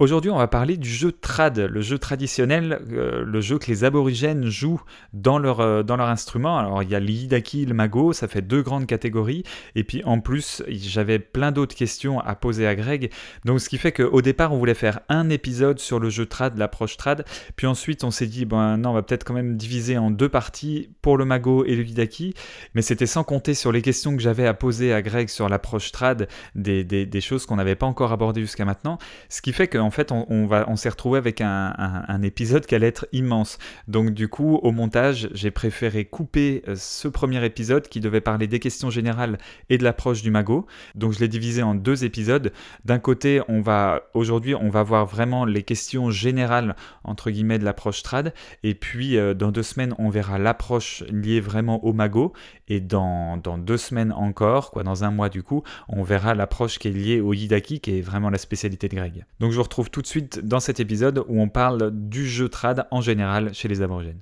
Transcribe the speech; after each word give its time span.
Aujourd'hui, 0.00 0.32
on 0.32 0.38
va 0.38 0.48
parler 0.48 0.76
du 0.76 0.88
jeu 0.88 1.12
trad, 1.12 1.56
le 1.56 1.80
jeu 1.80 1.98
traditionnel, 1.98 2.80
euh, 2.90 3.22
le 3.24 3.40
jeu 3.40 3.60
que 3.60 3.68
les 3.68 3.84
aborigènes 3.84 4.46
jouent 4.46 4.82
dans 5.12 5.38
leur, 5.38 5.60
euh, 5.60 5.84
dans 5.84 5.94
leur 5.94 6.08
instrument. 6.08 6.58
Alors, 6.58 6.82
il 6.82 6.90
y 6.90 6.96
a 6.96 6.98
l'Hidaki, 6.98 7.64
le 7.64 7.74
Mago, 7.74 8.12
ça 8.12 8.26
fait 8.26 8.42
deux 8.42 8.60
grandes 8.60 8.86
catégories. 8.86 9.44
Et 9.76 9.84
puis, 9.84 10.02
en 10.02 10.18
plus, 10.18 10.64
j'avais 10.66 11.20
plein 11.20 11.52
d'autres 11.52 11.76
questions 11.76 12.18
à 12.18 12.34
poser 12.34 12.66
à 12.66 12.74
Greg. 12.74 13.12
Donc, 13.44 13.60
ce 13.60 13.68
qui 13.68 13.78
fait 13.78 13.92
qu'au 13.92 14.20
départ, 14.20 14.52
on 14.52 14.58
voulait 14.58 14.74
faire 14.74 14.98
un 15.08 15.30
épisode 15.30 15.78
sur 15.78 16.00
le 16.00 16.10
jeu 16.10 16.26
trad, 16.26 16.58
l'approche 16.58 16.96
trad. 16.96 17.24
Puis 17.54 17.68
ensuite, 17.68 18.02
on 18.02 18.10
s'est 18.10 18.26
dit, 18.26 18.46
ben 18.46 18.76
non, 18.76 18.90
on 18.90 18.94
va 18.94 19.02
peut-être 19.02 19.22
quand 19.22 19.34
même 19.34 19.56
diviser 19.56 19.96
en 19.96 20.10
deux 20.10 20.28
parties 20.28 20.90
pour 21.02 21.16
le 21.16 21.24
Mago 21.24 21.64
et 21.66 21.76
le 21.76 21.84
Hidaki. 21.84 22.34
Mais 22.74 22.82
c'était 22.82 23.06
sans 23.06 23.22
compter 23.22 23.54
sur 23.54 23.70
les 23.70 23.80
questions 23.80 24.16
que 24.16 24.22
j'avais 24.22 24.48
à 24.48 24.54
poser 24.54 24.92
à 24.92 25.02
Greg 25.02 25.28
sur 25.28 25.48
l'approche 25.48 25.92
trad, 25.92 26.26
des, 26.56 26.82
des, 26.82 27.06
des 27.06 27.20
choses 27.20 27.46
qu'on 27.46 27.54
n'avait 27.54 27.76
pas 27.76 27.86
encore 27.86 28.10
abordées 28.10 28.40
jusqu'à 28.40 28.64
maintenant. 28.64 28.98
Ce 29.28 29.40
qui 29.40 29.52
fait 29.52 29.68
que 29.68 29.83
en 29.84 29.90
fait, 29.90 30.12
on, 30.12 30.46
va, 30.46 30.64
on 30.68 30.76
s'est 30.76 30.88
retrouvé 30.88 31.18
avec 31.18 31.40
un, 31.40 32.22
épisode 32.22 32.64
qui 32.64 32.74
allait 32.74 32.86
être 32.86 33.06
immense. 33.12 33.58
Donc, 33.86 34.10
du 34.10 34.28
coup, 34.28 34.56
au 34.56 34.72
montage, 34.72 35.28
j'ai 35.32 35.50
préféré 35.50 36.06
couper 36.06 36.62
euh, 36.68 36.74
ce 36.76 37.06
premier 37.06 37.44
épisode 37.44 37.88
qui 37.88 38.00
devait 38.00 38.22
parler 38.22 38.46
des 38.46 38.60
questions 38.60 38.88
générales 38.88 39.36
et 39.68 39.76
de 39.76 39.84
l'approche 39.84 40.22
du 40.22 40.30
magot. 40.30 40.66
Donc, 40.94 41.12
je 41.12 41.20
l'ai 41.20 41.28
divisé 41.28 41.62
en 41.62 41.74
deux 41.74 42.04
épisodes. 42.04 42.52
D'un 42.84 42.98
côté, 42.98 43.42
on 43.48 43.60
va 43.60 44.04
aujourd'hui, 44.14 44.54
on 44.54 44.70
va 44.70 44.82
voir 44.82 45.06
vraiment 45.06 45.44
les 45.44 45.62
questions 45.62 46.10
générales 46.10 46.76
entre 47.04 47.30
guillemets 47.30 47.58
de 47.58 47.64
l'approche 47.64 48.02
trad. 48.02 48.32
Et 48.62 48.74
puis, 48.74 49.18
euh, 49.18 49.34
dans 49.34 49.52
deux 49.52 49.62
semaines, 49.62 49.94
on 49.98 50.08
verra 50.08 50.38
l'approche 50.38 51.02
liée 51.10 51.40
vraiment 51.40 51.84
au 51.84 51.92
magot. 51.92 52.32
Et 52.68 52.80
dans, 52.80 53.36
dans, 53.36 53.58
deux 53.58 53.76
semaines 53.76 54.12
encore, 54.12 54.70
quoi, 54.70 54.82
dans 54.82 55.04
un 55.04 55.10
mois 55.10 55.28
du 55.28 55.42
coup, 55.42 55.62
on 55.88 56.02
verra 56.02 56.34
l'approche 56.34 56.78
qui 56.78 56.88
est 56.88 56.92
liée 56.92 57.20
au 57.20 57.34
Yidaki, 57.34 57.80
qui 57.80 57.98
est 57.98 58.00
vraiment 58.00 58.30
la 58.30 58.38
spécialité 58.38 58.88
de 58.88 58.94
Greg. 58.94 59.26
Donc 59.40 59.50
je 59.50 59.56
vous 59.56 59.62
retrouve 59.62 59.73
tout 59.82 60.02
de 60.02 60.06
suite 60.06 60.40
dans 60.46 60.60
cet 60.60 60.78
épisode 60.78 61.24
où 61.28 61.40
on 61.40 61.48
parle 61.48 61.90
du 61.92 62.28
jeu 62.28 62.48
trad 62.48 62.86
en 62.90 63.00
général 63.00 63.52
chez 63.52 63.66
les 63.66 63.82
aborigènes. 63.82 64.20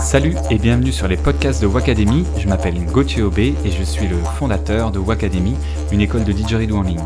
Salut 0.00 0.34
et 0.50 0.58
bienvenue 0.58 0.92
sur 0.92 1.08
les 1.08 1.16
podcasts 1.16 1.62
de 1.62 1.66
Wacademy. 1.66 2.24
Je 2.38 2.48
m'appelle 2.48 2.74
Gauthier 2.86 3.22
Aubé 3.22 3.54
et 3.64 3.70
je 3.70 3.82
suis 3.82 4.06
le 4.06 4.16
fondateur 4.38 4.90
de 4.90 4.98
Wacademy, 4.98 5.54
une 5.90 6.00
école 6.00 6.24
de 6.24 6.32
didgeridoo 6.32 6.76
en 6.76 6.82
ligne. 6.82 7.04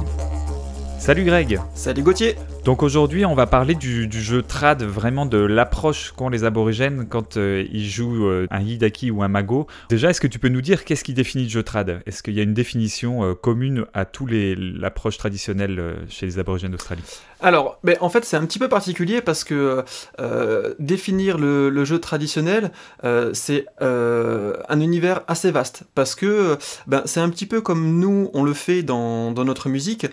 Salut 0.99 1.25
Greg 1.25 1.61
Salut 1.75 2.03
Gauthier 2.03 2.37
donc 2.67 2.83
aujourd'hui, 2.83 3.25
on 3.25 3.37
va 3.37 3.47
parler 3.47 3.77
du, 3.77 4.11
jeu 4.11 4.43
trad, 4.43 4.83
vraiment 4.83 5.25
de 5.25 5.39
l'approche 5.39 6.11
qu'ont 6.11 6.29
les 6.29 6.43
aborigènes 6.43 7.07
quand 7.09 7.37
euh, 7.37 7.65
ils 7.71 7.89
jouent 7.89 8.27
euh, 8.27 8.49
un 8.51 8.61
hidaki 8.61 9.13
ou 9.13 9.23
un 9.23 9.29
mago. 9.29 9.69
Déjà, 9.89 10.11
est-ce 10.11 10.21
que 10.21 10.27
tu 10.27 10.41
peux 10.41 10.49
nous 10.49 10.63
dire 10.63 10.85
qu'est-ce 10.85 11.05
qui 11.05 11.15
définit 11.15 11.45
le 11.45 11.51
jeu 11.51 11.63
trad? 11.63 12.03
Est-ce 12.07 12.25
qu'il 12.25 12.35
y 12.35 12.41
a 12.41 12.43
une 12.43 12.55
définition 12.55 13.23
euh, 13.23 13.35
commune 13.35 13.87
à 13.95 14.05
tous 14.05 14.27
les 14.27 14.57
l'approche 14.57 15.17
traditionnelle 15.17 15.81
chez 16.09 16.27
les 16.27 16.41
aborigènes 16.41 16.73
d'Australie? 16.73 17.05
Alors, 17.41 17.79
ben, 17.85 17.99
en 18.01 18.09
fait, 18.09 18.25
c'est 18.25 18.37
un 18.37 18.45
petit 18.45 18.59
peu 18.59 18.69
particulier 18.69 19.21
parce 19.21 19.45
que 19.45 19.85
définir 20.81 21.39
le, 21.39 21.85
jeu 21.85 22.01
traditionnel, 22.01 22.73
c'est 23.33 23.67
un 23.79 24.81
univers 24.81 25.21
assez 25.29 25.53
vaste 25.53 25.85
parce 25.95 26.17
que 26.17 26.59
ben, 26.89 27.03
c'est 27.05 27.21
un 27.21 27.29
petit 27.29 27.47
peu 27.47 27.61
comme 27.61 28.01
nous 28.01 28.31
on 28.35 28.43
le 28.43 28.55
fait 28.55 28.83
dans, 28.83 29.31
dans 29.31 29.45
notre 29.45 29.69
musique. 29.69 30.07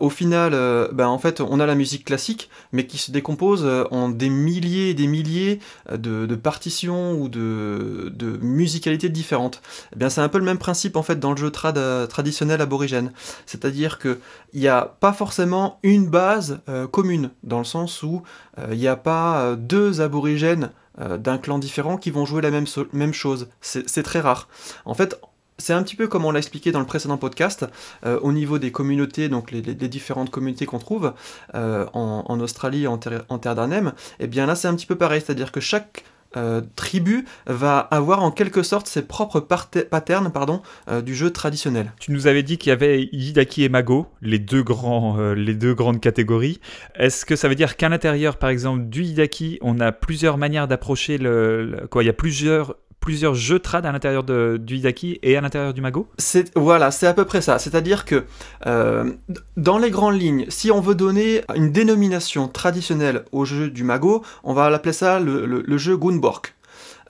au 0.00 0.10
final, 0.10 0.52
ben, 0.92 1.06
en 1.06 1.18
fait, 1.18 1.40
on 1.40 1.60
a 1.60 1.66
la 1.66 1.74
musique 1.74 1.91
classique, 2.00 2.50
mais 2.72 2.86
qui 2.86 2.98
se 2.98 3.10
décompose 3.10 3.64
euh, 3.64 3.84
en 3.90 4.08
des 4.08 4.28
milliers 4.28 4.90
et 4.90 4.94
des 4.94 5.06
milliers 5.06 5.60
euh, 5.90 5.96
de, 5.96 6.34
partitions 6.34 7.14
ou 7.14 7.28
de, 7.28 8.12
musicalités 8.40 9.08
différentes. 9.08 9.62
Eh 9.92 9.96
bien, 9.96 10.08
c'est 10.08 10.20
un 10.20 10.28
peu 10.28 10.38
le 10.38 10.44
même 10.44 10.58
principe 10.58 10.96
en 10.96 11.02
fait 11.02 11.18
dans 11.18 11.30
le 11.30 11.36
jeu 11.36 11.50
trad, 11.50 11.78
euh, 11.78 12.06
traditionnel 12.06 12.60
aborigène. 12.60 13.12
C'est-à-dire 13.46 13.98
qu'il 13.98 14.18
n'y 14.54 14.68
a 14.68 14.96
pas 15.00 15.12
forcément 15.12 15.78
une 15.82 16.08
base 16.08 16.60
commune, 16.90 17.30
dans 17.42 17.58
le 17.58 17.64
sens 17.64 18.02
où 18.02 18.22
il 18.70 18.78
n'y 18.78 18.88
a 18.88 18.96
pas 18.96 19.56
deux 19.56 20.00
aborigènes 20.00 20.70
d'un 20.98 21.38
clan 21.38 21.58
différent 21.58 21.96
qui 21.96 22.10
vont 22.10 22.24
jouer 22.24 22.42
la 22.42 22.50
même, 22.50 22.66
même 22.92 23.14
chose. 23.14 23.48
C'est 23.60 24.02
très 24.02 24.20
rare. 24.20 24.48
En 24.84 24.94
fait, 24.94 25.20
c'est 25.62 25.72
un 25.72 25.82
petit 25.82 25.96
peu 25.96 26.08
comme 26.08 26.24
on 26.24 26.32
l'a 26.32 26.38
expliqué 26.38 26.72
dans 26.72 26.80
le 26.80 26.86
précédent 26.86 27.16
podcast, 27.16 27.64
euh, 28.04 28.18
au 28.20 28.32
niveau 28.32 28.58
des 28.58 28.72
communautés, 28.72 29.28
donc 29.28 29.52
les, 29.52 29.62
différentes 29.62 30.30
communautés 30.30 30.66
qu'on 30.66 30.78
trouve 30.78 31.12
euh, 31.54 31.86
en, 31.92 32.40
Australie, 32.40 32.86
en 32.86 32.98
terre, 32.98 33.24
en 33.28 33.38
terre 33.38 33.54
d'Arnhem, 33.54 33.92
et 34.18 34.24
eh 34.24 34.26
bien 34.26 34.46
là 34.46 34.56
c'est 34.56 34.68
un 34.68 34.74
petit 34.74 34.86
peu 34.86 34.96
pareil, 34.96 35.22
c'est-à-dire 35.24 35.52
que 35.52 35.60
chaque 35.60 36.04
euh, 36.34 36.62
tribu 36.76 37.26
va 37.46 37.78
avoir 37.78 38.22
en 38.22 38.30
quelque 38.30 38.62
sorte 38.62 38.86
ses 38.86 39.02
propres 39.02 39.38
patterns 39.38 40.32
pardon, 40.32 40.62
du 41.04 41.14
jeu 41.14 41.30
traditionnel. 41.30 41.92
Tu 42.00 42.10
nous 42.10 42.26
avais 42.26 42.42
dit 42.42 42.58
qu'il 42.58 42.70
y 42.70 42.72
avait 42.72 43.08
Yidaki 43.12 43.64
et 43.64 43.68
Mago, 43.68 44.06
les 44.22 44.38
deux, 44.38 44.62
grands, 44.62 45.32
les 45.34 45.54
deux 45.54 45.74
grandes 45.74 46.00
catégories. 46.00 46.58
Est-ce 46.96 47.24
que 47.24 47.36
ça 47.36 47.48
veut 47.48 47.54
dire 47.54 47.76
qu'à 47.76 47.88
l'intérieur, 47.88 48.38
par 48.38 48.50
exemple, 48.50 48.84
du 48.86 49.02
Yidaki, 49.04 49.58
on 49.60 49.78
a 49.78 49.92
plusieurs 49.92 50.38
manières 50.38 50.66
d'approcher 50.66 51.18
le, 51.18 51.86
Quoi, 51.90 52.02
il 52.02 52.06
y 52.06 52.10
a 52.10 52.14
plusieurs 52.14 52.76
plusieurs 53.02 53.34
jeux 53.34 53.58
trad 53.58 53.84
à 53.84 53.92
l'intérieur 53.92 54.22
du 54.22 54.76
Hidaki 54.76 55.18
et 55.22 55.36
à 55.36 55.40
l'intérieur 55.42 55.74
du 55.74 55.82
Mago 55.82 56.08
Voilà, 56.54 56.90
c'est 56.90 57.08
à 57.08 57.12
peu 57.12 57.24
près 57.26 57.42
ça. 57.42 57.58
C'est-à-dire 57.58 58.04
que 58.06 58.24
euh, 58.66 59.12
dans 59.56 59.76
les 59.76 59.90
grandes 59.90 60.18
lignes, 60.18 60.46
si 60.48 60.70
on 60.70 60.80
veut 60.80 60.94
donner 60.94 61.42
une 61.54 61.72
dénomination 61.72 62.48
traditionnelle 62.48 63.24
au 63.32 63.44
jeu 63.44 63.68
du 63.68 63.82
Mago, 63.82 64.22
on 64.44 64.54
va 64.54 64.70
l'appeler 64.70 64.92
ça 64.92 65.18
le, 65.20 65.78
jeu 65.78 65.96
Gunborg. 65.96 66.46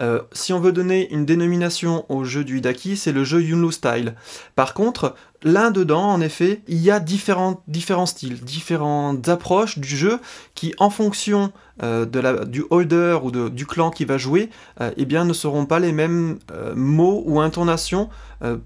Euh, 0.00 0.20
si 0.32 0.52
on 0.52 0.60
veut 0.60 0.72
donner 0.72 1.12
une 1.12 1.26
dénomination 1.26 2.04
au 2.08 2.24
jeu 2.24 2.44
du 2.44 2.58
Hidaki, 2.58 2.96
c'est 2.96 3.12
le 3.12 3.24
jeu 3.24 3.42
Yunlu 3.42 3.72
Style. 3.72 4.14
Par 4.54 4.74
contre, 4.74 5.14
là 5.42 5.70
dedans, 5.70 6.04
en 6.04 6.20
effet, 6.20 6.62
il 6.68 6.78
y 6.78 6.90
a 6.90 7.00
différents, 7.00 7.62
styles, 8.06 8.40
différentes 8.42 9.28
approches 9.28 9.78
du 9.78 9.96
jeu 9.96 10.18
qui, 10.54 10.74
en 10.78 10.90
fonction 10.90 11.52
euh, 11.82 12.06
du 12.46 12.64
holder 12.70 13.18
ou 13.22 13.30
du 13.30 13.66
clan 13.66 13.90
qui 13.90 14.04
va 14.04 14.18
jouer, 14.18 14.50
euh, 14.80 14.90
eh 14.96 15.04
bien, 15.04 15.24
ne 15.24 15.32
seront 15.32 15.66
pas 15.66 15.78
les 15.78 15.92
mêmes 15.92 16.38
mots 16.74 17.22
ou 17.26 17.40
intonations, 17.40 18.08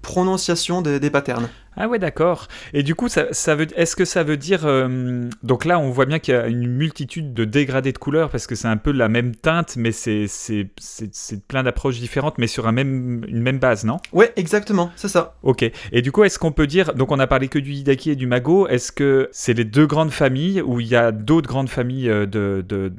prononciation 0.01 0.81
des 0.81 1.09
patterns. 1.09 1.49
Ah 1.77 1.87
ouais, 1.87 1.99
d'accord. 1.99 2.47
Et 2.73 2.83
du 2.83 2.95
coup, 2.95 3.07
ça, 3.07 3.31
ça 3.31 3.55
veut, 3.55 3.67
est-ce 3.75 3.95
que 3.95 4.05
ça 4.05 4.23
veut 4.23 4.37
dire... 4.37 4.61
Euh, 4.65 5.29
donc 5.43 5.63
là, 5.63 5.79
on 5.79 5.91
voit 5.91 6.05
bien 6.05 6.17
qu'il 6.19 6.33
y 6.33 6.37
a 6.37 6.47
une 6.47 6.67
multitude 6.67 7.33
de 7.33 7.45
dégradés 7.45 7.91
de 7.91 7.97
couleurs 7.97 8.29
parce 8.29 8.47
que 8.47 8.55
c'est 8.55 8.67
un 8.67 8.77
peu 8.77 8.91
la 8.91 9.09
même 9.09 9.35
teinte, 9.35 9.75
mais 9.77 9.91
c'est, 9.91 10.25
c'est, 10.27 10.69
c'est, 10.79 11.43
plein 11.47 11.63
d'approches 11.63 11.99
différentes, 11.99 12.39
mais 12.39 12.47
sur 12.47 12.67
un 12.67 12.71
même, 12.71 13.23
une 13.27 13.41
même 13.41 13.59
base, 13.59 13.85
non? 13.85 13.97
Ouais, 14.11 14.33
exactement, 14.35 14.89
c'est 14.95 15.07
ça. 15.07 15.35
Ok. 15.43 15.69
Et 15.91 16.01
du 16.01 16.11
coup, 16.11 16.23
est-ce 16.23 16.39
qu'on 16.39 16.51
peut 16.51 16.67
dire... 16.67 16.93
Donc 16.95 17.11
on 17.11 17.19
a 17.19 17.27
parlé 17.27 17.47
que 17.47 17.59
du 17.59 17.73
Hidaki 17.73 18.11
et 18.11 18.15
du 18.15 18.25
Mago. 18.25 18.67
Est-ce 18.67 18.91
que 18.91 19.29
c'est 19.31 19.53
les 19.53 19.65
deux 19.65 19.85
grandes 19.85 20.11
familles 20.11 20.61
ou 20.61 20.79
il 20.79 20.87
y 20.87 20.95
a 20.95 21.11
d'autres 21.11 21.47
grandes 21.47 21.69
familles 21.69 22.09
euh, 22.09 22.25
de, 22.25 22.65
de, 22.67 22.91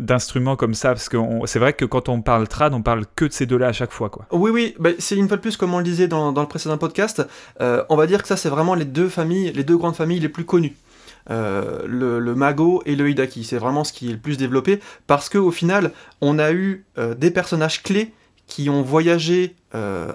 d'instruments 0.00 0.56
comme 0.56 0.74
ça? 0.74 0.88
Parce 0.88 1.08
que 1.08 1.16
c'est 1.44 1.60
vrai 1.60 1.72
que 1.72 1.84
quand 1.84 2.08
on 2.08 2.20
parle 2.20 2.48
trad, 2.48 2.74
on 2.74 2.82
parle 2.82 3.04
que 3.14 3.26
de 3.26 3.32
ces 3.32 3.46
deux-là 3.46 3.68
à 3.68 3.72
chaque 3.72 3.92
fois, 3.92 4.10
quoi. 4.10 4.26
Oui, 4.32 4.50
oui. 4.50 4.74
Bah, 4.80 4.90
c'est 4.98 5.16
une 5.16 5.28
fois 5.28 5.36
de 5.36 5.42
plus, 5.42 5.56
comme 5.56 5.72
on 5.72 5.78
le 5.78 5.84
disait 5.84 6.08
dans, 6.08 6.32
dans 6.32 6.42
le 6.42 6.48
précédent 6.48 6.78
podcast. 6.78 7.26
Euh, 7.60 7.75
euh, 7.76 7.84
on 7.88 7.96
va 7.96 8.06
dire 8.06 8.22
que 8.22 8.28
ça 8.28 8.36
c'est 8.36 8.48
vraiment 8.48 8.74
les 8.74 8.84
deux 8.84 9.08
familles, 9.08 9.52
les 9.52 9.64
deux 9.64 9.76
grandes 9.76 9.96
familles 9.96 10.20
les 10.20 10.28
plus 10.28 10.44
connues. 10.44 10.76
Euh, 11.28 11.82
le, 11.86 12.34
Mago 12.36 12.82
et 12.86 12.94
le 12.94 13.10
Hidaki, 13.10 13.42
c'est 13.42 13.58
vraiment 13.58 13.82
ce 13.82 13.92
qui 13.92 14.08
est 14.08 14.12
le 14.12 14.18
plus 14.18 14.36
développé 14.36 14.80
parce 15.08 15.28
qu'au 15.28 15.50
final, 15.50 15.90
on 16.20 16.38
a 16.38 16.52
eu 16.52 16.84
euh, 16.98 17.14
des 17.14 17.32
personnages 17.32 17.82
clés 17.82 18.12
qui 18.46 18.70
ont 18.70 18.82
voyagé 18.82 19.56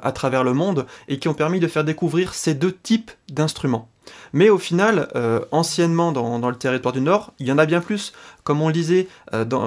à 0.02 0.12
travers 0.12 0.44
le 0.44 0.54
monde 0.54 0.88
et 1.08 1.20
qui 1.20 1.28
ont 1.28 1.36
permis 1.36 1.60
de 1.60 1.68
faire 1.68 1.84
découvrir 1.84 2.34
ces 2.34 2.56
deux 2.56 2.72
types 2.72 3.12
d'instruments. 3.30 3.90
Mais 4.34 4.50
au 4.50 4.58
final, 4.58 5.08
anciennement 5.52 6.12
dans, 6.12 6.50
le 6.50 6.56
territoire 6.56 6.94
du 6.94 7.02
Nord, 7.02 7.32
il 7.38 7.46
y 7.46 7.52
en 7.52 7.60
a 7.60 7.68
bien 7.68 7.80
plus. 7.80 8.12
Comme 8.44 8.60
on 8.64 8.68
le 8.68 8.74
disait, 8.74 9.08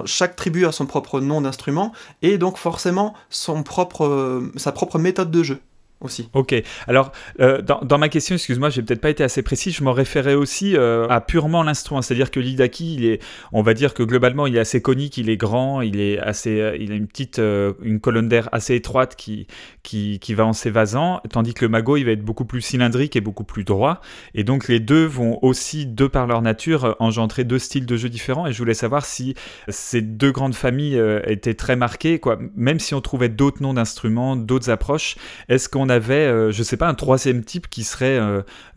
chaque 0.07 0.35
tribu 0.35 0.67
a 0.67 0.73
son 0.73 0.87
propre 0.87 1.21
nom 1.21 1.43
d'instrument 1.43 1.93
et 2.23 2.39
donc 2.39 2.57
forcément 2.57 3.15
sa 3.31 3.63
propre 3.63 4.99
méthode 4.99 5.31
de 5.31 5.43
jeu 5.45 5.61
aussi. 6.05 6.29
Ok. 6.35 6.55
Alors, 6.87 7.13
euh, 7.41 7.63
dans, 7.63 7.99
ma 7.99 8.09
question, 8.09 8.35
excuse-moi, 8.35 8.71
j'ai 8.71 8.83
peut-être 8.83 9.01
pas 9.01 9.11
été 9.11 9.25
assez 9.25 9.43
précis. 9.43 9.73
Je 9.73 9.83
m'en 9.83 9.93
référais 9.93 10.35
aussi 10.35 10.77
euh, 10.77 11.09
à 11.09 11.21
purement 11.21 11.63
l'instrument, 11.63 12.03
c'est-à-dire 12.03 12.31
que 12.31 12.41
l'Idaki, 12.41 12.95
il 12.95 13.05
est, 13.07 13.23
on 13.53 13.63
va 13.63 13.75
dire 13.75 13.95
que 13.95 14.03
globalement, 14.03 14.47
il 14.47 14.57
est 14.57 14.61
assez 14.61 14.83
conique, 14.83 15.17
il 15.17 15.31
est 15.31 15.37
grand, 15.37 15.81
il 15.81 16.01
est 16.01 16.19
assez, 16.19 16.61
euh, 16.61 16.77
il 16.79 16.93
a 16.93 16.95
une 16.95 17.07
petite, 17.07 17.39
une 17.39 18.01
colonne 18.01 18.29
d'air 18.29 18.49
assez 18.53 18.75
étroite 18.75 19.17
qui, 19.17 19.47
qui, 19.83 20.19
qui, 20.21 20.35
va 20.35 20.47
en 20.47 20.53
s'évasant, 20.53 21.21
tandis 21.31 21.55
que 21.55 21.65
le 21.65 21.71
mago, 21.71 21.97
il 21.97 22.05
va 22.05 22.13
être 22.13 22.25
beaucoup 22.25 22.45
plus 22.45 22.61
cylindrique 22.61 23.17
et 23.17 23.21
beaucoup 23.21 23.45
plus 23.45 23.65
droit. 23.65 24.01
Et 24.35 24.45
donc, 24.45 24.69
les 24.69 24.81
deux 24.81 25.05
vont 25.05 25.39
aussi, 25.43 25.87
de 25.87 26.07
par 26.07 26.27
leur 26.27 26.43
nature, 26.43 26.97
engendrer 26.99 27.45
deux 27.45 27.59
styles 27.59 27.87
de 27.87 27.97
jeu 27.97 28.09
différents. 28.09 28.47
Et 28.47 28.53
je 28.53 28.59
voulais 28.59 28.75
savoir 28.75 29.07
si 29.07 29.35
ces 29.69 30.03
deux 30.03 30.33
grandes 30.33 30.55
familles 30.55 31.01
étaient 31.27 31.55
très 31.55 31.77
marquées, 31.77 32.19
quoi. 32.19 32.39
Même 32.55 32.79
si 32.79 32.95
on 32.95 33.01
trouvait 33.01 33.29
d'autres 33.29 33.63
noms 33.63 33.75
d'instruments, 33.75 34.37
d'autres 34.37 34.71
approches, 34.71 35.17
est-ce 35.49 35.69
qu'on 35.69 35.89
a 35.89 35.94
avait, 35.95 36.53
je 36.53 36.63
sais 36.63 36.77
pas, 36.77 36.89
un 36.89 36.95
troisième 36.95 37.43
type 37.45 37.69
qui 37.69 37.85
serait, 37.85 38.19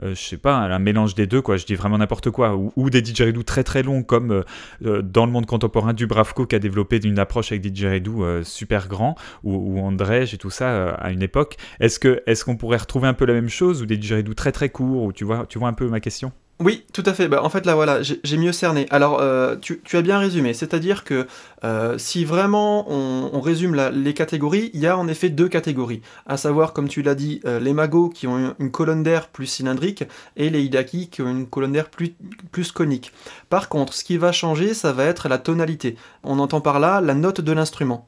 je 0.01 0.15
sais 0.15 0.37
pas, 0.37 0.55
un 0.55 0.79
mélange 0.79 1.15
des 1.15 1.27
deux, 1.27 1.41
quoi. 1.41 1.57
Je 1.57 1.65
dis 1.65 1.75
vraiment 1.75 1.97
n'importe 1.97 2.31
quoi. 2.31 2.55
Ou, 2.75 2.89
des 2.89 3.01
didgeridoo 3.01 3.43
très 3.43 3.63
très 3.63 3.83
longs, 3.83 4.03
comme 4.03 4.43
dans 4.81 5.25
le 5.25 5.31
monde 5.31 5.45
contemporain, 5.45 5.93
Dubravko 5.93 6.45
qui 6.45 6.55
a 6.55 6.59
développé 6.59 6.99
une 7.03 7.19
approche 7.19 7.51
avec 7.51 7.61
didgeridoo 7.61 8.43
super 8.43 8.87
grand, 8.87 9.15
ou, 9.43 9.55
ou 9.55 9.79
Andrej 9.79 10.33
et 10.33 10.37
tout 10.37 10.49
ça 10.49 10.91
à 10.91 11.11
une 11.11 11.21
époque. 11.21 11.57
Est-ce 11.79 11.99
que 11.99 12.21
est-ce 12.25 12.45
qu'on 12.45 12.55
pourrait 12.55 12.77
retrouver 12.77 13.07
un 13.07 13.13
peu 13.13 13.25
la 13.25 13.33
même 13.33 13.49
chose, 13.49 13.81
ou 13.81 13.85
des 13.85 13.97
didgeridoo 13.97 14.33
très 14.33 14.51
très 14.51 14.69
courts, 14.69 15.03
ou 15.03 15.13
tu 15.13 15.23
vois, 15.25 15.45
tu 15.47 15.59
vois 15.59 15.67
un 15.69 15.73
peu 15.73 15.87
ma 15.89 15.99
question? 15.99 16.31
Oui, 16.59 16.85
tout 16.91 17.03
à 17.05 17.13
fait. 17.13 17.27
Bah, 17.27 17.43
en 17.43 17.49
fait, 17.49 17.67
là, 17.67 17.75
voilà, 17.75 18.01
j'ai 18.01 18.37
mieux 18.37 18.51
cerné. 18.51 18.87
Alors, 18.89 19.19
euh, 19.21 19.55
tu, 19.57 19.79
as 19.93 20.01
bien 20.01 20.17
résumé. 20.17 20.55
C'est-à-dire 20.55 21.03
que 21.03 21.27
euh, 21.63 21.99
si 21.99 22.25
vraiment 22.25 22.91
on, 22.91 23.39
résume 23.41 23.75
les 23.93 24.13
catégories, 24.15 24.71
il 24.73 24.79
y 24.79 24.87
a 24.87 24.97
en 24.97 25.07
effet 25.07 25.29
deux 25.29 25.49
catégories. 25.49 26.01
À 26.25 26.35
savoir, 26.35 26.73
comme 26.73 26.87
tu 26.87 27.03
l'as 27.03 27.13
dit, 27.13 27.41
euh, 27.45 27.59
les 27.59 27.73
magos 27.73 28.09
qui 28.09 28.25
ont 28.25 28.55
une 28.57 28.71
colonne 28.71 29.03
d'air 29.03 29.27
plus 29.27 29.45
cylindrique 29.45 30.03
et 30.35 30.49
les 30.49 30.63
hidaki 30.63 31.09
qui 31.09 31.21
ont 31.21 31.29
une 31.29 31.47
colonne 31.47 31.73
d'air 31.73 31.89
plus, 31.89 32.15
plus 32.51 32.71
conique. 32.71 33.13
Par 33.49 33.69
contre, 33.69 33.93
ce 33.93 34.03
qui 34.03 34.17
va 34.17 34.31
changer, 34.31 34.73
ça 34.73 34.93
va 34.93 35.05
être 35.05 35.29
la 35.29 35.37
tonalité. 35.37 35.95
On 36.23 36.39
entend 36.39 36.59
par 36.59 36.79
là 36.79 37.01
la 37.01 37.13
note 37.13 37.39
de 37.39 37.51
l'instrument. 37.51 38.07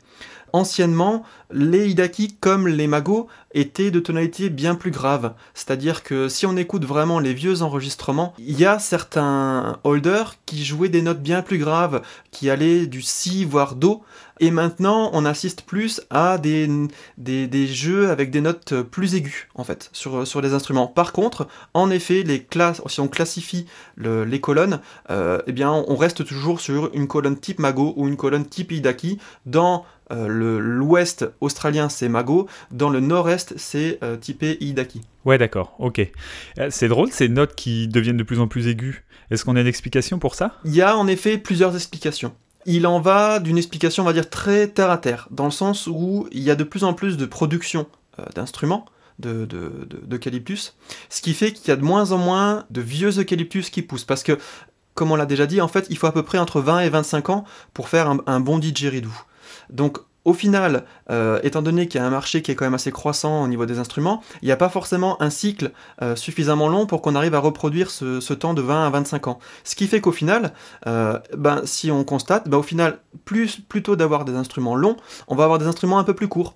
Anciennement, 0.53 1.23
les 1.51 1.89
Hidaki, 1.89 2.35
comme 2.39 2.67
les 2.67 2.87
Mago, 2.87 3.27
étaient 3.53 3.91
de 3.91 3.99
tonalité 3.99 4.49
bien 4.49 4.75
plus 4.75 4.91
grave. 4.91 5.33
C'est-à-dire 5.53 6.03
que 6.03 6.29
si 6.29 6.45
on 6.45 6.55
écoute 6.57 6.85
vraiment 6.85 7.19
les 7.19 7.33
vieux 7.33 7.61
enregistrements, 7.61 8.33
il 8.37 8.59
y 8.59 8.65
a 8.65 8.79
certains 8.79 9.79
holders 9.83 10.35
qui 10.45 10.63
jouaient 10.63 10.89
des 10.89 11.01
notes 11.01 11.21
bien 11.21 11.41
plus 11.41 11.57
graves, 11.57 12.01
qui 12.31 12.49
allaient 12.49 12.85
du 12.85 13.01
si 13.01 13.45
voire 13.45 13.75
do, 13.75 14.03
et 14.39 14.51
maintenant 14.51 15.09
on 15.13 15.25
assiste 15.25 15.63
plus 15.63 16.01
à 16.09 16.37
des, 16.37 16.69
jeux 17.67 18.09
avec 18.09 18.31
des 18.31 18.41
notes 18.41 18.81
plus 18.83 19.15
aiguës, 19.15 19.47
en 19.55 19.63
fait, 19.63 19.89
sur, 19.93 20.41
les 20.41 20.53
instruments. 20.53 20.87
Par 20.87 21.11
contre, 21.11 21.47
en 21.73 21.89
effet, 21.89 22.23
si 22.87 22.99
on 22.99 23.07
classifie 23.07 23.65
les 23.97 24.41
colonnes, 24.41 24.79
euh, 25.09 25.39
eh 25.47 25.65
on 25.65 25.95
reste 25.95 26.25
toujours 26.25 26.61
sur 26.61 26.89
une 26.93 27.07
colonne 27.07 27.37
type 27.37 27.59
Mago 27.59 27.93
ou 27.97 28.07
une 28.07 28.17
colonne 28.17 28.45
type 28.45 28.71
Hidaki 28.71 29.19
dans 29.45 29.85
euh, 30.11 30.27
l'ouest 30.59 31.25
australien 31.41 31.89
c'est 31.89 32.09
Mago, 32.09 32.47
dans 32.71 32.89
le 32.89 32.99
nord-est 32.99 33.53
c'est 33.57 33.99
euh, 34.03 34.17
typé 34.17 34.57
Hidaki. 34.59 35.01
Ouais 35.25 35.37
d'accord, 35.37 35.75
ok. 35.79 35.99
Euh, 36.57 36.67
c'est 36.71 36.87
drôle 36.87 37.11
ces 37.11 37.29
notes 37.29 37.55
qui 37.55 37.87
deviennent 37.87 38.17
de 38.17 38.23
plus 38.23 38.39
en 38.39 38.47
plus 38.47 38.67
aiguës. 38.67 38.95
Est-ce 39.31 39.45
qu'on 39.45 39.55
a 39.55 39.61
une 39.61 39.67
explication 39.67 40.19
pour 40.19 40.35
ça? 40.35 40.55
Il 40.65 40.75
y 40.75 40.81
a 40.81 40.97
en 40.97 41.07
effet 41.07 41.37
plusieurs 41.37 41.75
explications. 41.75 42.33
Il 42.65 42.87
en 42.87 42.99
va 42.99 43.39
d'une 43.39 43.57
explication 43.57 44.03
on 44.03 44.05
va 44.05 44.13
dire 44.13 44.29
très 44.29 44.67
terre 44.67 44.91
à 44.91 44.97
terre, 44.97 45.27
dans 45.31 45.45
le 45.45 45.51
sens 45.51 45.87
où 45.87 46.27
il 46.31 46.41
y 46.41 46.51
a 46.51 46.55
de 46.55 46.63
plus 46.63 46.83
en 46.83 46.93
plus 46.93 47.17
de 47.17 47.25
production 47.25 47.87
d'instruments, 48.35 48.85
de, 49.19 49.45
d'eucalyptus, 50.03 50.75
ce 51.09 51.21
qui 51.21 51.33
fait 51.33 51.51
qu'il 51.51 51.67
y 51.69 51.71
a 51.71 51.75
de 51.75 51.83
moins 51.83 52.11
en 52.11 52.17
moins 52.17 52.65
de 52.69 52.81
vieux 52.81 53.19
eucalyptus 53.19 53.69
qui 53.69 53.81
poussent, 53.81 54.05
parce 54.05 54.23
que, 54.23 54.37
comme 54.99 55.13
on 55.13 55.15
l'a 55.15 55.25
déjà 55.25 55.47
dit, 55.47 55.61
en 55.61 55.69
fait, 55.69 55.87
il 55.89 55.97
faut 55.97 56.07
à 56.07 56.11
peu 56.11 56.23
près 56.23 56.37
entre 56.37 56.59
20 56.59 56.81
et 56.81 56.89
25 56.89 57.29
ans 57.29 57.45
pour 57.73 57.87
faire 57.87 58.09
un, 58.09 58.17
un 58.27 58.41
bon 58.41 58.59
didgeridoo. 58.59 59.09
Donc 59.69 59.99
au 60.25 60.33
final, 60.33 60.83
euh, 61.09 61.39
étant 61.43 61.61
donné 61.61 61.87
qu'il 61.87 61.99
y 61.99 62.03
a 62.03 62.05
un 62.05 62.09
marché 62.09 62.41
qui 62.41 62.51
est 62.51 62.55
quand 62.55 62.65
même 62.65 62.73
assez 62.73 62.91
croissant 62.91 63.41
au 63.41 63.47
niveau 63.47 63.65
des 63.65 63.79
instruments, 63.79 64.21
il 64.41 64.45
n'y 64.45 64.51
a 64.51 64.57
pas 64.57 64.69
forcément 64.69 65.21
un 65.21 65.29
cycle 65.29 65.71
euh, 66.01 66.15
suffisamment 66.15 66.67
long 66.67 66.85
pour 66.85 67.01
qu'on 67.01 67.15
arrive 67.15 67.33
à 67.35 67.39
reproduire 67.39 67.89
ce, 67.89 68.33
temps 68.33 68.53
de 68.53 68.61
20 68.61 68.87
à 68.87 68.89
25 68.89 69.27
ans. 69.27 69.39
Ce 69.63 69.75
qui 69.75 69.87
fait 69.87 70.01
qu'au 70.01 70.11
final, 70.11 70.53
euh, 70.87 71.17
ben, 71.37 71.61
si 71.63 71.89
on 71.89 72.03
constate, 72.03 72.49
ben, 72.49 72.57
au 72.57 72.63
final, 72.63 72.99
plus, 73.23 73.59
plutôt 73.61 73.95
d'avoir 73.95 74.25
des 74.25 74.33
instruments 74.33 74.75
longs, 74.75 74.97
on 75.29 75.35
va 75.35 75.45
avoir 75.45 75.57
des 75.57 75.67
instruments 75.67 75.99
un 75.99 76.03
peu 76.03 76.13
plus 76.13 76.27
courts. 76.27 76.55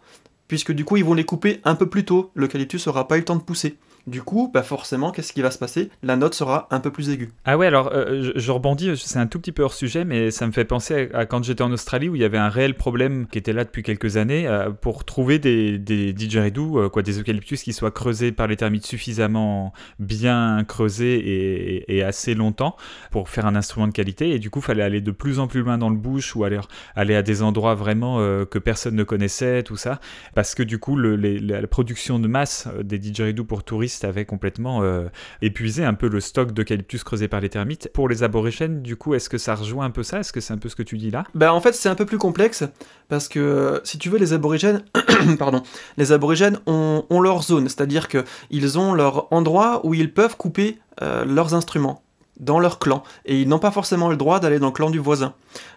Puisque 0.50 0.74
du 0.74 0.84
coup, 0.84 0.98
ils 0.98 1.06
vont 1.06 1.14
les 1.14 1.24
couper 1.24 1.62
un 1.64 1.74
peu 1.74 1.90
plus 1.90 2.04
tôt. 2.04 2.32
L'eucalyptus 2.36 2.86
n'aura 2.86 3.08
pas 3.08 3.16
eu 3.16 3.20
le 3.20 3.26
temps 3.26 3.38
de 3.38 3.42
pousser. 3.42 3.78
Du 4.06 4.22
coup, 4.22 4.52
bah 4.54 4.64
forcément, 4.64 5.12
qu'est-ce 5.12 5.32
qui 5.32 5.42
va 5.42 5.50
se 5.50 5.58
passer? 5.58 5.90
La 6.02 6.18
note 6.18 6.34
sera 6.34 6.68
un 6.72 6.82
peu 6.82 6.92
plus 6.92 7.10
aiguë. 7.10 7.32
Ah 7.46 7.58
ouais, 7.58 7.68
alors 7.68 7.90
euh, 7.94 8.34
je, 8.36 8.52
rebondis, 8.52 8.98
c'est 8.98 9.18
un 9.18 9.28
tout 9.28 9.40
petit 9.40 9.54
peu 9.54 9.64
hors 9.64 9.74
sujet, 9.74 10.04
mais 10.04 10.30
ça 10.30 10.46
me 10.46 10.52
fait 10.52 10.66
penser 10.66 11.10
à, 11.14 11.26
quand 11.26 11.42
j'étais 11.42 11.62
en 11.62 11.72
Australie 11.72 12.10
où 12.10 12.16
il 12.16 12.22
y 12.22 12.26
avait 12.26 12.38
un 12.38 12.50
réel 12.50 12.76
problème 12.76 13.28
qui 13.28 13.38
était 13.38 13.54
là 13.54 13.64
depuis 13.64 13.82
quelques 13.82 14.18
années 14.18 14.46
euh, 14.46 14.72
pour 14.72 15.06
trouver 15.06 15.40
des, 15.40 15.78
des 15.78 16.14
euh, 16.36 16.90
quoi, 16.90 17.02
des 17.02 17.18
eucalyptus 17.18 17.64
qui 17.64 17.72
soient 17.72 17.92
creusés 17.92 18.34
par 18.34 18.48
les 18.48 18.58
termites 18.58 18.86
suffisamment 18.86 19.72
bien 20.00 20.66
creusés 20.68 21.86
et, 21.88 22.04
assez 22.04 22.34
longtemps 22.36 22.76
pour 23.12 23.30
faire 23.30 23.46
un 23.46 23.56
instrument 23.56 23.88
de 23.88 23.94
qualité. 23.94 24.32
Et 24.32 24.40
du 24.40 24.50
coup, 24.50 24.60
il 24.60 24.64
fallait 24.64 24.84
aller 24.84 25.00
de 25.00 25.12
plus 25.12 25.40
en 25.40 25.48
plus 25.48 25.62
loin 25.62 25.78
dans 25.78 25.90
le 25.90 25.96
bush 25.96 26.36
ou 26.36 26.44
aller, 26.44 26.60
aller 26.96 27.16
à 27.16 27.22
des 27.22 27.42
endroits 27.42 27.76
vraiment 27.76 28.18
que 28.18 28.60
personne 28.60 28.96
ne 28.96 29.04
connaissait, 29.04 29.64
tout 29.64 29.78
ça, 29.78 30.02
parce 30.36 30.56
que 30.56 30.64
du 30.64 30.80
coup, 30.80 30.98
la 30.98 31.68
production 31.68 32.20
de 32.20 32.28
masse 32.28 32.68
des 32.84 33.00
didgeridoo 33.00 33.46
pour 33.46 33.64
touristes 33.64 33.93
complètement 34.26 34.84
euh, 34.84 35.08
épuisé 35.42 35.84
un 35.84 35.94
peu 35.94 36.08
le 36.08 36.20
stock 36.20 36.52
d'eucalyptus 36.52 37.04
creusé 37.04 37.28
par 37.28 37.40
les 37.40 37.50
termites. 37.50 37.90
Pour 37.94 38.10
les 38.10 38.24
aborigènes, 38.24 38.82
du 38.82 38.96
coup, 38.96 39.14
est-ce 39.14 39.30
que 39.30 39.38
ça 39.38 39.56
rejoint 39.56 39.86
un 39.86 39.92
peu 39.92 40.04
ça? 40.04 40.20
Est-ce 40.20 40.34
que 40.34 40.42
c'est 40.42 40.54
un 40.54 40.58
peu 40.58 40.70
ce 40.70 40.76
que 40.76 40.84
tu 40.84 40.98
dis 40.98 41.12
là? 41.12 41.24
Bah 41.36 41.54
en 41.54 41.62
fait, 41.62 41.74
c'est 41.74 41.90
un 41.90 41.96
peu 41.96 42.06
plus 42.06 42.18
complexe 42.18 42.64
parce 43.10 43.28
que 43.28 43.82
si 43.84 43.98
tu 43.98 44.10
veux, 44.10 44.18
les 44.18 44.34
aborigènes, 44.34 44.84
pardon, 45.40 45.64
les 45.98 46.12
aborigènes 46.12 46.60
ont, 46.66 47.04
leur 47.22 47.44
zone, 47.44 47.70
c'est-à-dire 47.70 48.08
qu'ils 48.10 48.80
ont 48.80 48.94
leur 48.94 49.32
endroit 49.32 49.86
où 49.86 49.94
ils 49.94 50.14
peuvent 50.14 50.36
couper 50.36 50.80
euh, 51.02 51.24
leurs 51.26 51.54
instruments 51.54 52.04
dans 52.40 52.60
leur 52.60 52.80
clan 52.80 53.04
et 53.26 53.42
ils 53.42 53.48
n'ont 53.48 53.60
pas 53.60 53.72
forcément 53.72 54.10
le 54.10 54.18
droit 54.18 54.40
d'aller 54.40 54.60
dans 54.60 54.68
le 54.68 54.74
clan 54.74 54.90
du 54.90 55.00
voisin. 55.00 55.34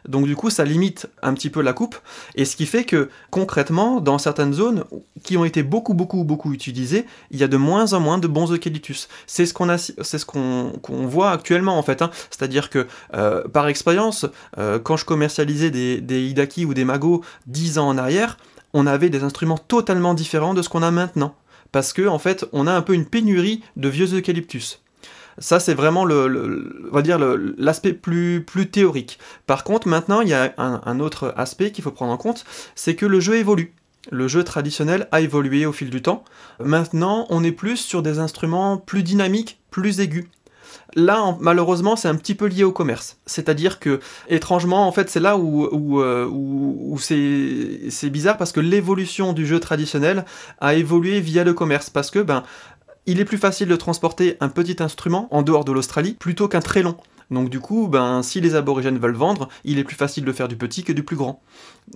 Donc 0.08 0.26
du 0.26 0.36
coup 0.36 0.50
ça 0.50 0.64
limite 0.64 1.06
un 1.22 1.34
petit 1.34 1.50
peu 1.50 1.60
la 1.60 1.72
coupe 1.72 1.96
et 2.34 2.44
ce 2.44 2.56
qui 2.56 2.66
fait 2.66 2.84
que 2.84 3.10
concrètement 3.30 4.00
dans 4.00 4.18
certaines 4.18 4.52
zones 4.52 4.84
qui 5.22 5.36
ont 5.36 5.44
été 5.44 5.62
beaucoup 5.62 5.94
beaucoup 5.94 6.24
beaucoup 6.24 6.52
utilisées, 6.52 7.06
il 7.30 7.38
y 7.38 7.44
a 7.44 7.48
de 7.48 7.56
moins 7.56 7.92
en 7.92 8.00
moins 8.00 8.18
de 8.18 8.26
bons 8.26 8.52
eucalyptus. 8.52 9.08
C'est 9.26 9.46
ce 9.46 9.54
qu'on 9.54 11.06
voit 11.06 11.30
actuellement 11.30 11.78
en 11.78 11.82
fait. 11.82 12.02
Hein. 12.02 12.10
C'est-à-dire 12.30 12.70
que 12.70 12.86
euh, 13.14 13.46
par 13.48 13.68
expérience, 13.68 14.26
euh, 14.58 14.78
quand 14.78 14.96
je 14.96 15.04
commercialisais 15.04 15.70
des, 15.70 16.00
des 16.00 16.26
Hidaki 16.26 16.64
ou 16.64 16.74
des 16.74 16.84
Mago 16.84 17.22
10 17.46 17.78
ans 17.78 17.88
en 17.88 17.98
arrière, 17.98 18.38
on 18.72 18.86
avait 18.86 19.10
des 19.10 19.22
instruments 19.24 19.58
totalement 19.58 20.14
différents 20.14 20.54
de 20.54 20.62
ce 20.62 20.68
qu'on 20.68 20.82
a 20.82 20.90
maintenant. 20.90 21.34
Parce 21.72 21.92
que 21.92 22.06
en 22.06 22.18
fait, 22.18 22.44
on 22.52 22.66
a 22.66 22.72
un 22.72 22.82
peu 22.82 22.94
une 22.94 23.06
pénurie 23.06 23.62
de 23.76 23.88
vieux 23.88 24.14
eucalyptus. 24.14 24.80
Ça, 25.38 25.60
c'est 25.60 25.74
vraiment 25.74 26.04
le, 26.04 26.88
va 26.90 27.02
dire 27.02 27.18
l'aspect 27.58 27.92
plus, 27.92 28.42
plus 28.42 28.70
théorique. 28.70 29.18
Par 29.46 29.64
contre, 29.64 29.86
maintenant, 29.86 30.22
il 30.22 30.28
y 30.28 30.34
a 30.34 30.54
un, 30.56 31.00
autre 31.00 31.34
aspect 31.36 31.72
qu'il 31.72 31.84
faut 31.84 31.90
prendre 31.90 32.12
en 32.12 32.16
compte, 32.16 32.44
c'est 32.74 32.94
que 32.94 33.06
le 33.06 33.20
jeu 33.20 33.36
évolue. 33.36 33.74
Le 34.10 34.28
jeu 34.28 34.44
traditionnel 34.44 35.08
a 35.12 35.20
évolué 35.20 35.66
au 35.66 35.72
fil 35.72 35.90
du 35.90 36.00
temps. 36.00 36.24
Maintenant, 36.60 37.26
on 37.28 37.44
est 37.44 37.52
plus 37.52 37.76
sur 37.76 38.02
des 38.02 38.18
instruments 38.18 38.78
plus 38.78 39.02
dynamiques, 39.02 39.60
plus 39.70 40.00
aigus. 40.00 40.26
Là, 40.94 41.36
malheureusement, 41.40 41.96
c'est 41.96 42.08
un 42.08 42.14
petit 42.14 42.34
peu 42.34 42.46
lié 42.46 42.64
au 42.64 42.72
commerce. 42.72 43.18
C'est-à-dire 43.26 43.80
que, 43.80 44.00
étrangement, 44.28 44.86
en 44.86 44.92
fait, 44.92 45.10
c'est 45.10 45.20
là 45.20 45.36
où, 45.36 45.68
où, 45.70 46.00
euh, 46.00 46.26
où 46.30 46.96
c'est 46.98 48.10
bizarre 48.10 48.38
parce 48.38 48.52
que 48.52 48.60
l'évolution 48.60 49.32
du 49.32 49.46
jeu 49.46 49.60
traditionnel 49.60 50.24
a 50.60 50.74
évolué 50.74 51.20
via 51.20 51.44
le 51.44 51.52
commerce. 51.52 51.90
Parce 51.90 52.10
que, 52.10 52.20
ben, 52.20 52.44
il 53.06 53.20
est 53.20 53.24
plus 53.24 53.38
facile 53.38 53.68
de 53.68 53.76
transporter 53.76 54.36
un 54.40 54.48
petit 54.48 54.82
instrument 54.82 55.28
en 55.30 55.42
dehors 55.42 55.64
de 55.64 55.72
l'Australie 55.72 56.14
plutôt 56.14 56.48
qu'un 56.48 56.60
très 56.60 56.82
long. 56.82 56.96
Donc 57.30 57.50
du 57.50 57.60
coup, 57.60 57.88
ben, 57.88 58.22
si 58.22 58.40
les 58.40 58.54
aborigènes 58.54 58.98
veulent 58.98 59.16
vendre, 59.16 59.48
il 59.64 59.78
est 59.78 59.84
plus 59.84 59.96
facile 59.96 60.24
de 60.24 60.32
faire 60.32 60.48
du 60.48 60.56
petit 60.56 60.84
que 60.84 60.92
du 60.92 61.02
plus 61.02 61.16
grand. 61.16 61.42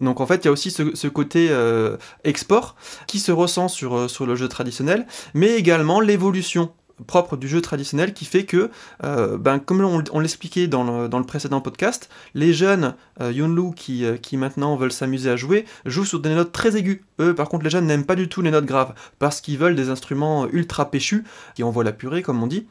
Donc 0.01 0.21
en 0.21 0.27
fait, 0.27 0.45
il 0.45 0.47
y 0.47 0.49
a 0.49 0.53
aussi 0.53 0.71
ce, 0.71 1.09
côté 1.09 1.49
euh, 1.51 1.97
export 2.25 2.77
qui 3.07 3.21
se 3.21 3.31
ressent 3.31 3.67
euh, 3.83 4.09
sur 4.09 4.27
le 4.27 4.35
jeu 4.35 4.49
traditionnel, 4.49 5.07
mais 5.35 5.51
également 5.57 6.01
l'évolution 6.01 6.73
propre 7.07 7.37
du 7.37 7.49
jeu 7.49 7.61
traditionnel 7.61 8.13
qui 8.13 8.25
fait 8.25 8.45
que, 8.45 8.71
euh, 9.05 9.39
ben, 9.39 9.59
comme 9.59 9.81
on, 9.83 10.21
l'expliquait 10.21 10.67
dans 10.67 10.85
le, 10.85 11.09
dans 11.09 11.19
le, 11.19 11.25
précédent 11.25 11.61
podcast, 11.61 12.11
les 12.35 12.53
jeunes 12.53 12.95
euh, 13.21 13.33
Yunlu 13.33 13.75
qui, 13.75 14.05
euh, 14.05 14.17
qui 14.17 14.37
maintenant 14.37 14.77
veulent 14.77 14.93
s'amuser 14.93 15.31
à 15.31 15.37
jouer 15.37 15.65
jouent 15.85 16.05
sur 16.05 16.21
des 16.21 16.35
notes 16.35 16.53
très 16.53 16.77
aiguës. 16.77 17.01
Eux, 17.21 17.35
par 17.35 17.49
contre, 17.49 17.65
les 17.65 17.71
jeunes 17.71 17.87
n'aiment 17.87 18.05
pas 18.05 18.17
du 18.17 18.29
tout 18.29 18.43
les 18.43 18.51
notes 18.51 18.65
graves 18.65 18.95
parce 19.19 19.41
qu'ils 19.41 19.59
veulent 19.59 19.77
des 19.77 19.91
instruments 19.91 20.49
ultra 20.49 20.91
péchus 20.91 21.25
qui 21.55 21.63
envoient 21.63 21.85
la 21.85 21.93
purée, 21.93 22.23
comme 22.23 22.43
on 22.43 22.47
dit. 22.47 22.67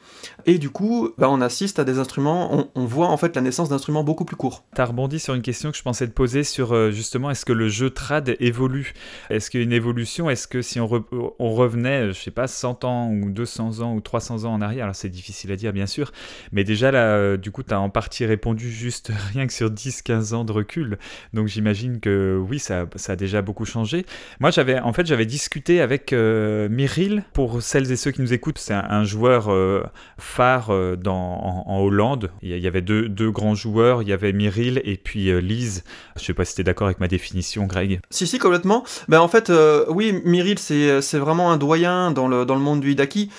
Et 0.46 0.58
du 0.58 0.70
coup, 0.70 1.10
ben, 1.18 1.28
on 1.28 1.42
assiste 1.42 1.80
à 1.80 1.84
des 1.84 2.00
instruments, 2.00 2.70
on, 2.76 2.86
voit 2.86 3.08
en 3.08 3.18
fait 3.18 3.36
la 3.36 3.42
naissance 3.42 3.70
d'instruments 3.70 4.04
beaucoup 4.04 4.26
plus 4.26 4.36
courts. 4.36 4.64
Tu 4.76 4.82
as 4.82 4.86
rebondi 4.86 5.20
sur 5.20 5.36
une 5.36 5.42
question 5.44 5.70
que 5.72 5.78
je 5.78 5.84
pensais 5.84 6.08
te 6.08 6.14
poser 6.14 6.44
sur 6.44 6.74
euh, 6.74 6.90
justement 6.92 7.30
est-ce 7.30 7.46
que 7.46 7.54
le 7.54 7.70
jeu 7.70 7.92
trad 7.92 8.36
évolue? 8.40 8.94
Est-ce 9.30 9.52
qu'il 9.52 9.60
y 9.60 9.64
a 9.64 9.66
une 9.66 9.74
évolution? 9.74 10.30
Est-ce 10.30 10.48
que 10.48 10.62
si 10.62 10.80
on, 10.80 11.06
on 11.38 11.52
revenait, 11.52 12.12
je 12.14 12.20
sais 12.20 12.32
pas, 12.32 12.48
100 12.48 12.84
ans 12.86 13.12
ou 13.12 13.30
200 13.30 13.82
ans 13.82 13.94
ou 13.94 14.02
300 14.02 14.19
300 14.20 14.46
ans 14.46 14.54
en 14.54 14.62
arrière, 14.62 14.84
alors 14.84 14.96
c'est 14.96 15.10
difficile 15.10 15.52
à 15.52 15.56
dire 15.56 15.74
bien 15.74 15.88
sûr, 15.88 16.12
mais 16.52 16.64
déjà 16.64 16.92
là, 16.92 17.16
euh, 17.16 17.38
du 17.38 17.52
coup, 17.52 17.64
tu 17.64 17.74
as 17.74 17.80
en 17.80 17.90
partie 17.90 18.26
répondu 18.26 18.70
juste 18.70 19.12
rien 19.34 19.48
que 19.48 19.54
sur 19.54 19.70
10-15 19.70 20.34
ans 20.34 20.44
de 20.44 20.52
recul, 20.52 20.98
donc 21.34 21.48
j'imagine 21.48 22.00
que 22.00 22.38
oui, 22.38 22.60
ça, 22.60 22.86
ça, 22.96 23.14
a 23.14 23.16
déjà 23.16 23.42
beaucoup 23.42 23.66
changé, 23.66 24.06
Moi, 24.40 24.52
j'avais, 24.52 24.80
en 24.80 24.94
fait, 24.94 25.06
j'avais 25.06 25.26
discuté 25.26 25.82
avec 25.82 26.14
euh, 26.14 26.68
Myril. 26.70 27.24
Pour 27.34 27.62
celles 27.62 27.92
et 27.92 27.96
ceux 27.96 28.12
qui 28.12 28.22
nous 28.22 28.34
écoutent, 28.34 28.58
c'est 28.58 28.74
un, 28.74 29.04
joueur 29.04 29.50
euh, 29.50 29.84
phare 30.18 30.70
euh, 30.70 30.96
dans, 30.96 31.64
en, 31.66 31.80
Hollande. 31.80 32.32
Il 32.42 32.58
y 32.58 32.68
avait 32.68 32.82
deux, 32.82 33.08
deux, 33.08 33.32
grands 33.32 33.56
joueurs. 33.56 34.02
Il 34.02 34.10
y 34.10 34.14
avait 34.14 34.34
Myril 34.34 34.82
et 34.84 34.98
puis 34.98 35.42
Lise. 35.42 35.84
Je 36.18 36.24
sais 36.24 36.34
pas 36.34 36.46
si 36.46 36.56
tu 36.56 36.62
es 36.62 36.64
d'accord 36.64 36.88
avec 36.88 37.00
ma 37.00 37.08
définition, 37.08 37.66
Greg. 37.66 38.02
Si, 38.10 38.28
si, 38.28 38.40
complètement. 38.40 38.84
Ben, 39.08 39.22
en 39.22 39.28
fait, 39.28 39.52
oui, 39.90 40.22
Myril, 40.26 40.60
c'est, 40.60 41.00
vraiment 41.20 41.52
un 41.52 41.58
doyen 41.58 42.12
dans 42.12 42.28
le, 42.28 42.46
dans 42.46 42.56
le 42.56 42.62
monde 42.62 42.82
du 42.82 42.92
Hidaki, 42.92 43.30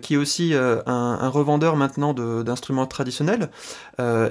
qui 0.00 0.14
est 0.14 0.16
aussi 0.16 0.29
un, 0.54 0.82
un, 0.86 1.28
revendeur 1.28 1.76
maintenant 1.76 2.14
d'instruments 2.14 2.86
traditionnels. 2.86 3.50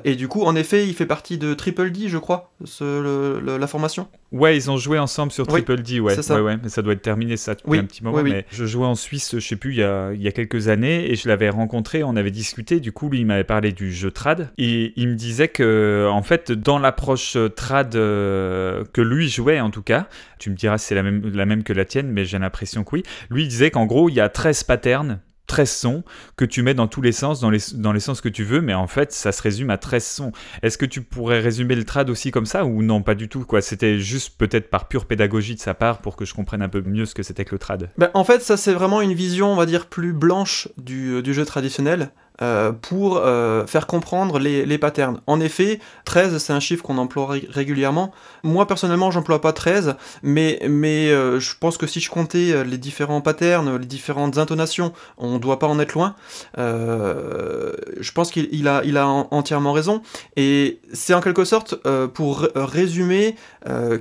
et 0.04 0.16
du 0.16 0.28
coup, 0.28 0.44
en 0.44 0.56
effet, 0.56 0.88
il 0.88 0.94
fait 0.94 1.06
partie 1.06 1.38
de 1.38 1.54
Triple 1.54 1.92
D, 1.92 2.08
je 2.08 2.18
crois, 2.18 2.52
ce, 2.66 3.40
la 3.40 3.68
formation? 3.68 4.08
Ouais, 4.32 4.56
ils 4.56 4.70
ont 4.70 4.78
joué 4.78 5.00
ensemble 5.00 5.32
sur 5.32 5.48
Triple 5.48 5.82
D, 5.82 6.00
ouais. 6.00 6.22
Ça. 6.22 6.42
ouais, 6.42 6.58
mais 6.62 6.70
ça 6.70 6.82
doit 6.82 6.94
être 6.94 7.02
terminé 7.02 7.36
ça 7.38 7.56
depuis 7.56 7.80
un 7.80 7.86
petit 7.86 8.04
moment. 8.04 8.22
mais 8.22 8.46
je 8.52 8.66
jouais 8.66 8.86
en 8.86 8.96
Suisse, 8.96 9.36
je 9.36 9.46
sais 9.46 9.56
plus, 9.56 9.74
il 9.74 9.80
y 9.80 9.84
a, 9.84 10.12
il 10.14 10.22
y 10.22 10.28
a 10.28 10.32
quelques 10.32 10.68
années, 10.68 11.10
et 11.12 11.16
je 11.16 11.28
l'avais 11.28 11.50
rencontré, 11.50 12.04
on 12.04 12.16
avait 12.16 12.32
discuté. 12.32 12.80
Du 12.80 12.92
coup, 12.92 13.10
lui, 13.10 13.20
il 13.20 13.26
m'avait 13.26 13.44
parlé 13.44 13.72
du 13.72 13.92
jeu 13.92 14.12
trad, 14.12 14.52
et 14.58 14.94
il 14.96 15.08
me 15.08 15.16
disait 15.16 15.48
que, 15.48 16.08
en 16.12 16.22
fait, 16.22 16.52
dans 16.52 16.78
l'approche 16.78 17.38
trad 17.56 17.96
euh, 17.96 18.84
que 18.94 19.02
lui 19.02 19.30
jouait, 19.30 19.60
en 19.60 19.72
tout 19.72 19.82
cas, 19.82 20.08
tu 20.38 20.50
me 20.50 20.56
diras 20.56 20.78
si 20.78 20.88
c'est 20.88 20.96
la 20.96 21.04
même, 21.04 21.22
la 21.34 21.46
même 21.46 21.64
que 21.64 21.74
la 21.74 21.86
tienne, 21.86 22.12
mais 22.12 22.26
j'ai 22.26 22.38
l'impression 22.38 22.84
que 22.84 22.90
oui. 22.94 23.04
Lui, 23.30 23.44
il 23.44 23.48
disait 23.48 23.72
qu'en 23.72 23.86
gros, 23.86 24.10
il 24.10 24.16
y 24.16 24.22
a 24.22 24.30
13 24.30 24.64
patterns 24.64 25.20
13 25.50 25.70
sons 25.70 26.04
que 26.38 26.46
tu 26.46 26.62
mets 26.62 26.74
dans 26.74 26.88
tous 26.88 27.02
les 27.02 27.12
sens, 27.12 27.42
dans 27.42 27.50
les, 27.50 27.60
dans 27.74 27.92
les 27.92 28.00
sens 28.00 28.22
que 28.22 28.30
tu 28.30 28.44
veux, 28.44 28.62
mais 28.62 28.74
en 28.74 28.88
fait, 28.88 29.12
ça 29.12 29.32
se 29.32 29.42
résume 29.42 29.72
à 29.72 29.78
13 29.78 30.06
sons. 30.06 30.32
Est-ce 30.62 30.78
que 30.78 30.86
tu 30.86 31.02
pourrais 31.02 31.40
résumer 31.40 31.76
le 31.76 31.84
trad 31.84 32.10
aussi 32.10 32.32
comme 32.32 32.46
ça 32.46 32.64
ou 32.66 32.84
non, 32.84 33.02
pas 33.02 33.16
du 33.16 33.28
tout 33.28 33.44
quoi? 33.44 33.62
C'était 33.62 34.00
juste 34.00 34.38
peut-être 34.38 34.70
par 34.70 34.88
pure 34.88 35.06
pédagogie 35.06 35.56
de 35.56 35.60
sa 35.60 35.74
part 35.74 36.00
pour 36.00 36.16
que 36.16 36.24
je 36.24 36.34
comprenne 36.34 36.62
un 36.62 36.70
peu 36.70 36.82
mieux 36.82 37.06
ce 37.06 37.16
que 37.16 37.24
c'était 37.24 37.46
que 37.46 37.56
le 37.56 37.60
trad. 37.60 37.90
Ben, 37.98 38.12
en 38.14 38.24
fait, 38.24 38.42
ça 38.42 38.56
c'est 38.56 38.74
vraiment 38.74 39.02
une 39.02 39.14
vision, 39.14 39.52
on 39.52 39.56
va 39.56 39.66
dire, 39.66 39.88
plus 39.88 40.14
blanche 40.14 40.70
du, 40.78 41.22
du 41.24 41.34
jeu 41.34 41.46
traditionnel. 41.46 42.12
Euh, 42.42 42.72
pour 42.72 43.18
euh, 43.18 43.66
faire 43.68 43.86
comprendre 43.86 44.40
les, 44.40 44.66
les, 44.66 44.78
patterns. 44.78 45.20
En 45.28 45.42
effet, 45.42 45.80
13, 46.06 46.38
c'est 46.38 46.54
un 46.54 46.62
chiffre 46.62 46.82
qu'on 46.82 46.98
emploie 46.98 47.36
régulièrement. 47.50 48.14
Moi, 48.44 48.66
personnellement, 48.66 49.12
j'emploie 49.12 49.42
pas 49.42 49.52
13, 49.52 49.96
mais, 50.24 50.58
mais 50.70 51.10
euh, 51.10 51.42
je 51.42 51.56
pense 51.60 51.78
que 51.78 51.86
si 51.86 52.00
je 52.00 52.10
comptais 52.10 52.64
les 52.64 52.78
différents 52.78 53.20
patterns, 53.20 53.78
les 53.78 53.86
différentes 53.86 54.38
intonations, 54.38 54.94
on 55.18 55.38
doit 55.38 55.60
pas 55.60 55.68
en 55.68 55.80
être 55.80 55.94
loin. 55.94 56.16
je 56.56 58.12
pense 58.14 58.32
qu'il 58.32 58.68
a, 58.70 58.84
il 58.86 58.96
a 58.98 59.08
entièrement 59.08 59.74
raison. 59.74 60.02
Et 60.38 60.80
c'est 60.94 61.14
en 61.14 61.22
quelque 61.22 61.44
sorte, 61.44 61.76
pour 62.14 62.48
résumer, 62.56 63.36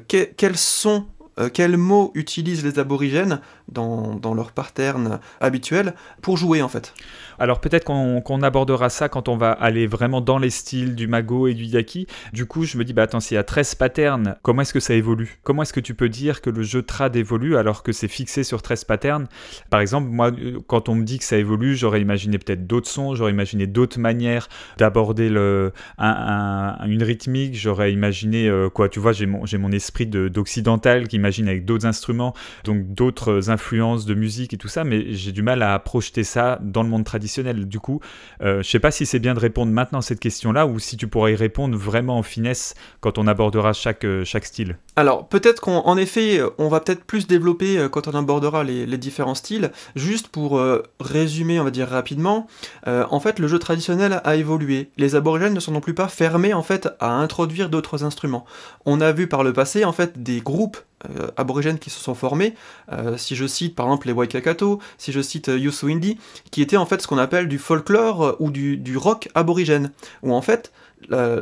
quels 0.07 0.57
sont 0.57 1.07
quels 1.52 1.76
mots 1.76 2.11
utilisent 2.14 2.64
les 2.64 2.78
aborigènes 2.78 3.40
dans, 3.69 4.35
leur 4.35 4.53
pattern 4.53 5.21
habituel 5.41 5.95
pour 6.23 6.37
jouer 6.37 6.63
en 6.63 6.69
fait. 6.69 6.95
Alors 7.39 7.61
peut-être 7.61 7.85
qu'on 7.85 8.43
abordera 8.43 8.89
ça 8.89 9.09
quand 9.09 9.29
on 9.29 9.37
va 9.37 9.53
aller 9.53 9.87
vraiment 9.87 10.21
dans 10.21 10.39
les 10.39 10.51
styles 10.51 10.95
du 10.95 11.07
Mago 11.07 11.47
et 11.47 11.55
du 11.55 11.65
Yaki. 11.65 12.07
Du 12.33 12.47
coup, 12.47 12.65
je 12.65 12.77
me 12.77 12.85
dis, 12.85 12.93
bah 12.93 13.03
attends, 13.03 13.21
s'il 13.21 13.37
y 13.37 13.39
a 13.39 13.45
13 13.45 13.77
patterns, 13.77 14.37
comment 14.43 14.63
est-ce 14.63 14.73
que 14.73 14.81
ça 14.81 14.95
évolue? 14.95 15.39
Comment 15.45 15.63
est-ce 15.63 15.73
que 15.73 15.81
tu 15.81 15.95
peux 15.95 16.09
dire 16.09 16.41
que 16.41 16.51
le 16.51 16.63
jeu 16.63 16.83
trad 16.83 17.15
évolue 17.15 17.57
alors 17.57 17.83
que 17.83 17.93
c'est 17.93 18.09
fixé 18.09 18.43
sur 18.43 18.61
13 18.61 18.85
patterns? 18.85 19.27
Par 19.71 19.81
exemple, 19.81 20.09
moi, 20.09 20.33
quand 20.67 20.89
on 20.89 20.97
me 20.97 21.05
dit 21.05 21.19
que 21.19 21.25
ça 21.25 21.37
évolue, 21.37 21.77
j'aurais 21.77 22.01
imaginé 22.01 22.39
peut-être 22.39 22.67
d'autres 22.67 22.89
sons, 22.89 23.15
j'aurais 23.15 23.33
imaginé 23.33 23.67
d'autres 23.67 24.01
manières 24.01 24.49
d'aborder 24.77 25.29
une 25.29 27.03
rythmique, 27.03 27.55
j'aurais 27.55 27.93
imaginé, 27.93 28.49
euh, 28.49 28.69
quoi, 28.69 28.89
tu 28.89 28.99
vois, 28.99 29.13
j'ai 29.13 29.27
mon, 29.27 29.45
mon 29.59 29.73
esprit 29.73 30.07
d'occidental 30.07 31.07
qui 31.07 31.17
imagine 31.17 31.49
avec 31.49 31.65
d'autres 31.65 31.87
instruments, 31.87 32.35
donc 32.65 32.95
d'autres 32.95 33.51
influences 33.51 33.58
de 34.07 34.15
musique 34.15 34.55
et 34.55 34.57
tout 34.57 34.69
ça, 34.69 34.85
mais 34.85 35.12
j'ai 35.12 35.33
du 35.33 35.43
mal 35.43 35.62
à 35.62 35.79
projeter 35.79 36.25
ça 36.25 36.59
dans 36.62 36.83
le 36.83 36.88
monde 36.88 37.05
traditionnel 37.05 37.67
du 37.67 37.81
coup, 37.81 38.00
euh, 38.43 38.62
je 38.62 38.69
sais 38.69 38.79
pas 38.79 38.91
si 38.91 39.07
c'est 39.07 39.19
bien 39.19 39.35
de 39.35 39.41
répondre 39.41 39.73
maintenant 39.73 39.99
à 39.99 40.03
cette 40.03 40.21
question-là 40.21 40.67
ou 40.67 40.79
si 40.79 40.97
tu 40.97 41.09
pourrais 41.09 41.33
y 41.33 41.37
répondre 41.37 41.77
vraiment 41.77 42.19
en 42.19 42.23
finesse 42.23 42.75
quand 43.00 43.19
on 43.19 43.27
abordera 43.27 43.73
chaque, 43.73 44.05
euh, 44.05 44.25
chaque 44.25 44.45
style. 44.45 44.77
Alors 44.97 45.29
peut-être 45.29 45.61
qu'en 45.61 45.97
effet, 45.97 46.41
on 46.59 46.69
va 46.69 46.81
peut-être 46.81 47.05
plus 47.05 47.27
développer 47.27 47.79
euh, 47.79 47.88
quand 47.88 48.09
on 48.09 48.15
abordera 48.15 48.65
les, 48.65 48.99
différents 48.99 49.35
styles. 49.35 49.71
Juste 49.95 50.27
pour 50.27 50.61
résumer, 50.99 51.61
on 51.61 51.65
va 51.65 51.71
dire 51.71 51.87
rapidement, 51.87 52.49
en 52.85 53.21
fait, 53.21 53.38
le 53.38 53.47
jeu 53.47 53.61
traditionnel 53.61 54.21
a 54.25 54.35
évolué. 54.35 54.91
Les 54.97 55.15
aborigènes 55.15 55.55
ne 55.55 55.61
sont 55.61 55.71
non 55.71 55.81
plus 55.81 55.95
pas 55.95 56.09
fermés 56.09 56.53
en 56.53 56.65
fait 56.65 56.88
à 56.99 57.12
introduire 57.12 57.69
d'autres 57.69 58.03
instruments. 58.03 58.45
On 58.87 59.00
a 59.00 59.12
vu 59.12 59.29
par 59.29 59.45
le 59.45 59.53
passé 59.53 59.85
en 59.85 59.93
fait 59.93 60.21
des 60.21 60.41
groupes 60.41 60.79
euh, 61.07 61.28
aborigènes 61.37 61.78
qui 61.78 61.90
se 61.90 62.00
sont 62.00 62.17
formés, 62.17 62.55
euh, 62.90 63.17
si 63.17 63.37
je 63.37 63.47
cite 63.47 63.76
par 63.76 63.87
exemple 63.87 64.09
les 64.09 64.12
Waikakato, 64.12 64.81
si 64.97 65.12
je 65.12 65.21
cite 65.21 65.49
euh, 65.49 65.57
Yusu 65.57 65.93
Indi, 65.93 66.19
qui 66.50 66.61
étaient 66.61 66.76
en 66.76 66.87
fait 66.87 67.00
ce 67.00 67.07
qu'on 67.07 67.19
appelle 67.19 67.47
du 67.47 67.59
folklore 67.59 68.35
ou 68.40 68.50
du, 68.50 68.97
rock 68.97 69.28
aborigène, 69.37 69.93
où 70.25 70.33
en 70.35 70.43
fait 70.43 70.73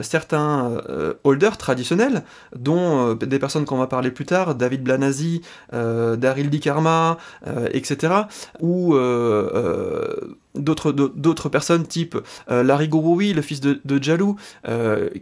certains 0.02 0.82
holders 1.24 1.56
traditionnels, 1.56 2.24
dont 2.54 3.14
des 3.14 3.38
personnes 3.38 3.64
qu'on 3.64 3.78
va 3.78 3.86
parler 3.86 4.10
plus 4.10 4.26
tard, 4.26 4.54
David 4.54 4.82
Blanasi, 4.82 5.40
Daryl 5.72 6.50
Di 6.50 6.60
Karma, 6.60 7.16
etc., 7.72 8.12
ou 8.60 8.94
d'autres 10.54 11.48
personnes 11.48 11.86
type 11.86 12.18
Larry 12.48 12.88
Gouroui, 12.88 13.32
le 13.32 13.40
fils 13.40 13.60
de, 13.60 13.80
de 13.82 14.02
Jalou, 14.02 14.36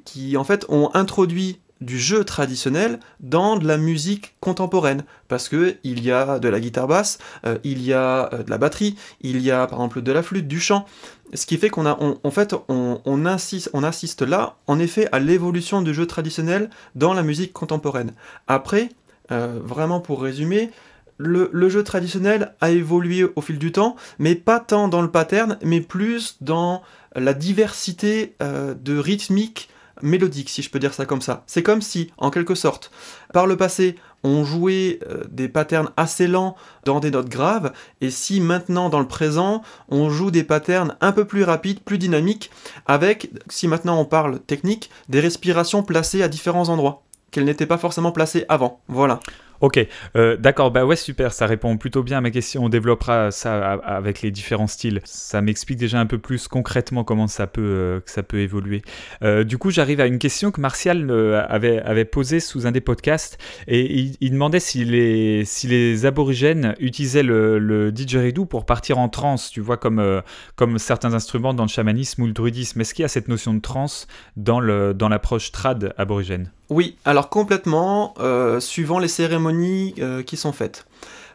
qui 0.04 0.36
en 0.36 0.42
fait 0.42 0.66
ont 0.68 0.90
introduit 0.94 1.60
du 1.84 1.98
jeu 1.98 2.24
traditionnel 2.24 2.98
dans 3.20 3.56
de 3.56 3.66
la 3.66 3.76
musique 3.76 4.34
contemporaine 4.40 5.04
parce 5.28 5.48
que 5.48 5.76
il 5.84 6.02
y 6.02 6.10
a 6.10 6.38
de 6.38 6.48
la 6.48 6.60
guitare 6.60 6.88
basse, 6.88 7.18
euh, 7.46 7.58
il 7.64 7.82
y 7.82 7.92
a 7.92 8.32
euh, 8.32 8.42
de 8.42 8.50
la 8.50 8.58
batterie, 8.58 8.96
il 9.20 9.40
y 9.40 9.50
a 9.50 9.66
par 9.66 9.78
exemple 9.78 10.02
de 10.02 10.12
la 10.12 10.22
flûte, 10.22 10.48
du 10.48 10.60
chant, 10.60 10.86
ce 11.34 11.46
qui 11.46 11.56
fait 11.56 11.70
qu'on 11.70 11.86
a, 11.86 11.98
en 12.00 12.30
fait, 12.30 12.54
on, 12.68 13.26
insiste, 13.26 13.70
on 13.72 13.82
assiste 13.82 14.22
là, 14.22 14.56
en 14.66 14.78
effet, 14.78 15.08
à 15.10 15.18
l'évolution 15.18 15.82
du 15.82 15.92
jeu 15.92 16.06
traditionnel 16.06 16.70
dans 16.94 17.12
la 17.12 17.22
musique 17.22 17.52
contemporaine. 17.52 18.12
Après, 18.46 18.90
euh, 19.32 19.58
vraiment 19.62 20.00
pour 20.00 20.22
résumer, 20.22 20.70
le, 21.16 21.68
jeu 21.68 21.82
traditionnel 21.82 22.54
a 22.60 22.70
évolué 22.70 23.26
au 23.34 23.40
fil 23.40 23.58
du 23.58 23.72
temps, 23.72 23.96
mais 24.18 24.36
pas 24.36 24.60
tant 24.60 24.86
dans 24.86 25.02
le 25.02 25.10
pattern, 25.10 25.58
mais 25.62 25.80
plus 25.80 26.36
dans 26.40 26.82
la 27.16 27.34
diversité 27.34 28.34
de 28.40 28.98
rythmiques 28.98 29.68
mélodique, 30.02 30.50
si 30.50 30.62
je 30.62 30.70
peux 30.70 30.78
dire 30.78 30.94
ça 30.94 31.06
comme 31.06 31.22
ça. 31.22 31.44
C'est 31.46 31.62
comme 31.62 31.82
si, 31.82 32.10
en 32.18 32.30
quelque 32.30 32.54
sorte, 32.54 32.90
par 33.32 33.46
le 33.46 33.56
passé, 33.56 33.96
on 34.22 34.44
jouait 34.44 34.98
euh, 35.08 35.24
des 35.30 35.48
patterns 35.48 35.90
assez 35.96 36.26
lents 36.26 36.56
dans 36.84 37.00
des 37.00 37.10
notes 37.10 37.28
graves, 37.28 37.72
et 38.00 38.10
si 38.10 38.40
maintenant, 38.40 38.88
dans 38.88 39.00
le 39.00 39.08
présent, 39.08 39.62
on 39.88 40.10
joue 40.10 40.30
des 40.30 40.44
patterns 40.44 40.96
un 41.00 41.12
peu 41.12 41.26
plus 41.26 41.44
rapides, 41.44 41.80
plus 41.80 41.98
dynamiques, 41.98 42.50
avec, 42.86 43.30
si 43.48 43.68
maintenant 43.68 44.00
on 44.00 44.04
parle 44.04 44.40
technique, 44.40 44.90
des 45.08 45.20
respirations 45.20 45.82
placées 45.82 46.22
à 46.22 46.28
différents 46.28 46.70
endroits, 46.70 47.02
qu'elles 47.30 47.44
n'étaient 47.44 47.66
pas 47.66 47.78
forcément 47.78 48.12
placées 48.12 48.46
avant. 48.48 48.80
Voilà. 48.88 49.20
Ok, 49.64 49.80
euh, 50.14 50.36
d'accord, 50.36 50.70
bah 50.70 50.84
ouais, 50.84 50.94
super, 50.94 51.32
ça 51.32 51.46
répond 51.46 51.78
plutôt 51.78 52.02
bien 52.02 52.18
à 52.18 52.20
ma 52.20 52.30
question. 52.30 52.64
On 52.64 52.68
développera 52.68 53.30
ça 53.30 53.72
avec 53.72 54.20
les 54.20 54.30
différents 54.30 54.66
styles. 54.66 55.00
Ça 55.04 55.40
m'explique 55.40 55.78
déjà 55.78 55.98
un 55.98 56.04
peu 56.04 56.18
plus 56.18 56.48
concrètement 56.48 57.02
comment 57.02 57.28
ça 57.28 57.46
peut, 57.46 57.62
euh, 57.62 58.00
ça 58.04 58.22
peut 58.22 58.40
évoluer. 58.40 58.82
Euh, 59.22 59.42
du 59.42 59.56
coup, 59.56 59.70
j'arrive 59.70 60.00
à 60.00 60.06
une 60.06 60.18
question 60.18 60.50
que 60.50 60.60
Martial 60.60 61.10
avait, 61.48 62.04
posée 62.04 62.40
sous 62.40 62.66
un 62.66 62.72
des 62.72 62.82
podcasts 62.82 63.38
et 63.66 64.12
il, 64.20 64.30
demandait 64.30 64.60
si 64.60 64.84
les, 64.84 65.46
si 65.46 65.66
les 65.66 66.04
aborigènes 66.04 66.74
utilisaient 66.78 67.22
le, 67.22 67.58
le 67.58 67.90
didgeridoo 67.90 68.44
pour 68.44 68.66
partir 68.66 68.98
en 68.98 69.08
transe, 69.08 69.48
tu 69.48 69.62
vois, 69.62 69.78
comme, 69.78 70.22
comme 70.56 70.78
certains 70.78 71.14
instruments 71.14 71.54
dans 71.54 71.64
le 71.64 71.70
chamanisme 71.70 72.20
ou 72.20 72.26
le 72.26 72.34
druidisme. 72.34 72.82
Est-ce 72.82 72.92
qu'il 72.92 73.04
y 73.04 73.06
a 73.06 73.08
cette 73.08 73.28
notion 73.28 73.54
de 73.54 73.60
transe 73.60 74.08
dans 74.36 74.60
l'approche 74.60 75.52
dans 75.52 75.58
trad 75.58 75.94
aborigène? 75.96 76.50
Oui, 76.70 76.96
alors 77.04 77.28
complètement, 77.28 78.14
suivant 78.58 78.98
les 78.98 79.08
cérémonies 79.08 79.53
euh, 79.98 80.22
qui 80.22 80.36
sont 80.36 80.52
faites. 80.52 80.86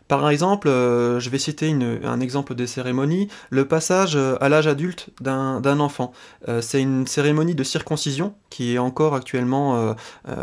Par 0.08 0.30
exemple, 0.30 0.68
euh, 0.68 1.20
je 1.20 1.30
vais 1.30 1.38
citer 1.38 1.72
un 1.72 2.20
exemple 2.20 2.56
des 2.56 2.66
cérémonies, 2.66 3.28
le 3.52 3.66
passage 3.66 4.16
à 4.16 4.50
l'âge 4.50 4.66
adulte 4.66 5.10
d'un 5.22 5.80
enfant. 5.80 6.14
c'est 6.62 6.82
une 6.82 7.06
cérémonie 7.06 7.54
de 7.54 7.64
circoncision 7.64 8.34
qui 8.50 8.74
est 8.74 8.80
encore 8.80 9.14
actuellement 9.14 9.96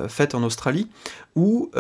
faite 0.09 0.37
en 0.37 0.45
Australie, 0.45 0.89
où 1.35 1.73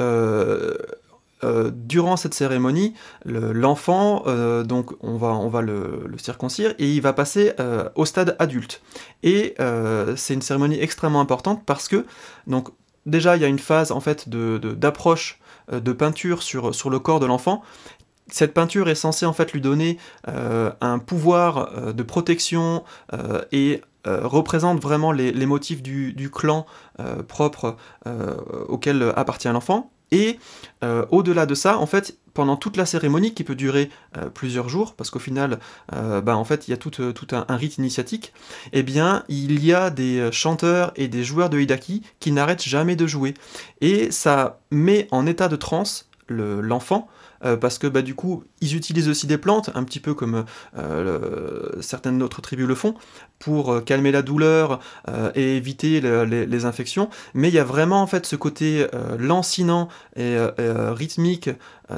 durant 1.42 2.16
cette 2.16 2.34
cérémonie, 2.34 2.94
l'enfant, 3.24 4.24
donc 4.64 4.94
on 5.00 5.16
va, 5.16 5.28
on 5.28 5.48
va 5.48 5.60
le, 5.60 6.02
le, 6.06 6.18
circoncire 6.18 6.74
et 6.80 6.92
il 6.92 7.00
va 7.00 7.12
passer 7.12 7.52
au 7.94 8.04
stade 8.04 8.34
adulte. 8.40 8.82
Et 9.22 9.54
c'est 10.16 10.34
une 10.34 10.42
cérémonie 10.42 10.80
extrêmement 10.80 11.20
importante 11.20 11.62
parce 11.64 11.86
que 11.86 12.04
donc 12.48 12.70
déjà 13.06 13.36
il 13.36 13.42
y 13.42 13.44
a 13.44 13.48
une 13.48 13.58
phase 13.58 13.92
en 13.92 14.00
fait 14.00 14.28
d'approche 14.28 15.38
de, 15.68 15.76
euh, 15.76 15.80
de, 15.80 15.92
peinture 15.92 16.42
sur, 16.42 16.90
le 16.90 16.98
corps 16.98 17.20
de 17.20 17.26
l'enfant. 17.26 17.62
Cette 18.28 18.54
peinture 18.54 18.88
est 18.88 18.96
censée 18.96 19.24
en 19.24 19.32
fait 19.32 19.52
lui 19.52 19.60
donner 19.60 19.98
euh, 20.28 20.72
un 20.80 20.98
pouvoir 20.98 21.70
euh, 21.76 21.92
de 21.92 22.02
protection 22.02 22.84
et 23.52 23.82
représente 24.04 24.80
vraiment 24.80 25.10
les, 25.10 25.46
motifs 25.46 25.82
du, 25.82 26.30
clan 26.32 26.64
propre 27.26 27.76
auquel 28.68 29.12
appartient 29.16 29.48
l'enfant. 29.48 29.90
Et 30.12 30.38
au-delà 31.10 31.44
de 31.44 31.56
ça, 31.56 31.78
en 31.78 31.86
fait, 31.86 32.16
pendant 32.36 32.56
toute 32.56 32.76
la 32.76 32.86
cérémonie 32.86 33.34
qui 33.34 33.42
peut 33.42 33.54
durer 33.54 33.90
plusieurs 34.34 34.68
jours, 34.68 34.94
parce 34.94 35.10
qu'au 35.10 35.18
final, 35.18 35.58
bah, 35.90 36.36
en 36.36 36.44
fait, 36.44 36.68
il 36.68 36.70
y 36.70 36.74
a 36.74 36.76
tout, 36.76 36.90
tout 36.90 37.26
un, 37.32 37.56
rite 37.56 37.78
initiatique, 37.78 38.32
eh 38.72 38.82
bien, 38.82 39.24
il 39.28 39.64
y 39.64 39.72
a 39.72 39.90
des 39.90 40.30
chanteurs 40.32 40.92
et 40.96 41.08
des 41.08 41.24
joueurs 41.24 41.50
de 41.50 41.58
Hidaki 41.58 42.02
qui 42.20 42.32
n'arrêtent 42.32 42.62
jamais 42.62 42.94
de 42.94 43.06
jouer. 43.06 43.34
Et 43.80 44.10
ça 44.10 44.60
met 44.70 45.08
en 45.10 45.26
état 45.26 45.48
de 45.48 45.56
transe 45.56 46.08
l'enfant, 46.28 47.08
euh, 47.44 47.56
parce 47.56 47.78
que 47.78 47.86
bah, 47.86 48.02
du 48.02 48.14
coup, 48.14 48.44
ils 48.60 48.76
utilisent 48.76 49.08
aussi 49.08 49.26
des 49.26 49.38
plantes, 49.38 49.70
un 49.74 49.84
petit 49.84 50.00
peu 50.00 50.14
comme 50.14 50.44
euh, 50.78 51.70
certaines 51.80 52.22
autres 52.22 52.40
tribus 52.40 52.66
le 52.66 52.74
font, 52.74 52.94
pour 53.38 53.72
euh, 53.72 53.80
calmer 53.80 54.12
la 54.12 54.22
douleur 54.22 54.80
et 55.34 55.56
éviter 55.56 56.00
les, 56.00 56.64
infections. 56.64 57.10
Mais 57.34 57.48
il 57.48 57.54
y 57.54 57.58
a 57.58 57.64
vraiment 57.64 58.00
en 58.00 58.06
fait 58.06 58.26
ce 58.26 58.34
côté 58.34 58.86
lancinant 59.18 59.88
et 60.16 60.36
rythmique 60.56 61.50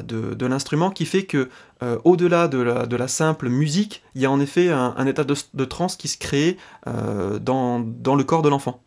de, 0.02 0.47
l'instrument 0.47 0.90
qui 0.90 1.07
fait 1.07 1.25
que 1.25 1.49
au-delà 2.04 2.49
de 2.49 2.97
la, 2.97 3.09
simple 3.09 3.49
musique, 3.49 4.02
il 4.14 4.23
y 4.23 4.26
a 4.26 4.30
en 4.30 4.40
effet 4.40 4.71
un, 4.71 5.07
état 5.07 5.25
de, 5.25 5.35
de, 5.54 5.64
transe 5.64 5.97
qui 5.97 6.09
se 6.09 6.18
crée 6.18 6.57
dans, 6.87 7.80
dans 7.80 8.14
le 8.14 8.25
corps 8.25 8.42
de 8.42 8.49
l'enfant. 8.49 8.80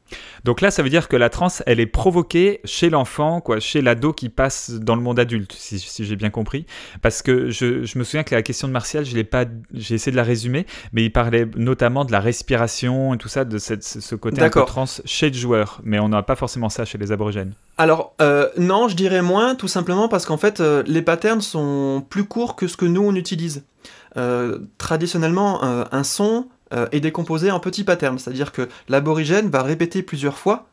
Donc 0.44 0.62
là, 0.62 0.72
ça 0.72 0.84
veut 0.84 0.90
dire 0.90 1.08
que 1.08 1.16
la 1.16 1.30
transe, 1.30 1.64
elle 1.66 1.80
est 1.80 1.86
provoquée 1.86 2.62
chez 2.66 2.90
l'enfant, 2.90 3.42
quoi, 3.42 3.60
chez 3.60 3.82
l'ado 3.82 4.14
qui 4.14 4.30
passe 4.30 4.72
dans 4.72 4.96
le 4.96 5.02
monde 5.02 5.20
adulte, 5.20 5.54
si, 5.54 5.80
j'ai 5.80 6.16
bien 6.16 6.30
compris. 6.30 6.66
Parce 7.02 7.22
que 7.22 7.50
je, 7.50 7.98
me 7.98 8.04
souviens 8.04 8.24
que 8.24 8.36
la 8.36 8.42
question 8.42 8.68
de 8.68 8.74
Martial, 8.74 9.06
je 9.06 9.16
l'ai 9.16 9.24
pas, 9.24 9.46
j'ai 9.74 9.96
essayé 9.96 10.12
de 10.12 10.18
la 10.18 10.24
résumer, 10.24 10.66
mais 10.94 11.04
il 11.04 11.12
parlait 11.12 11.48
notamment 11.56 12.06
de 12.06 12.12
la 12.12 12.20
respiration 12.20 13.14
et 13.14 13.18
tout 13.18 13.30
ça, 13.30 13.46
de 13.46 13.58
cette, 13.58 13.84
ce 13.84 14.16
côté 14.16 14.42
un 14.42 14.50
peu 14.50 14.66
transe 14.66 15.02
chez 15.06 15.30
le 15.30 15.36
joueur. 15.36 15.80
Mais 15.84 16.00
on 16.00 16.10
n'a 16.10 16.24
pas 16.24 16.36
forcément 16.36 16.70
ça 16.70 16.86
chez 16.86 16.98
les 16.98 17.12
aborigènes. 17.12 17.54
Alors 17.82 18.14
euh, 18.22 18.48
non, 18.60 18.90
je 18.90 18.96
dirais 18.96 19.24
moins, 19.24 19.56
tout 19.56 19.68
simplement 19.68 20.08
parce 20.08 20.28
qu'en 20.28 20.38
fait, 20.38 20.60
euh, 20.60 20.84
les 20.86 21.02
patterns 21.02 21.42
sont 21.42 22.06
plus 22.08 22.26
courts 22.26 22.56
que 22.56 22.68
ce 22.68 22.78
que 22.78 22.86
nous 22.86 23.02
on 23.02 23.16
utilise. 23.16 23.64
Euh, 24.18 24.60
traditionnellement, 24.78 25.64
un 25.64 26.04
son 26.04 26.46
est 26.92 27.00
décomposé 27.00 27.50
en 27.50 27.60
petits 27.60 27.84
patterns, 27.84 28.20
c'est-à-dire 28.20 28.52
que 28.52 28.70
l'aborigène 28.88 29.50
va 29.50 29.64
répéter 29.64 30.04
plusieurs 30.04 30.38
fois 30.38 30.68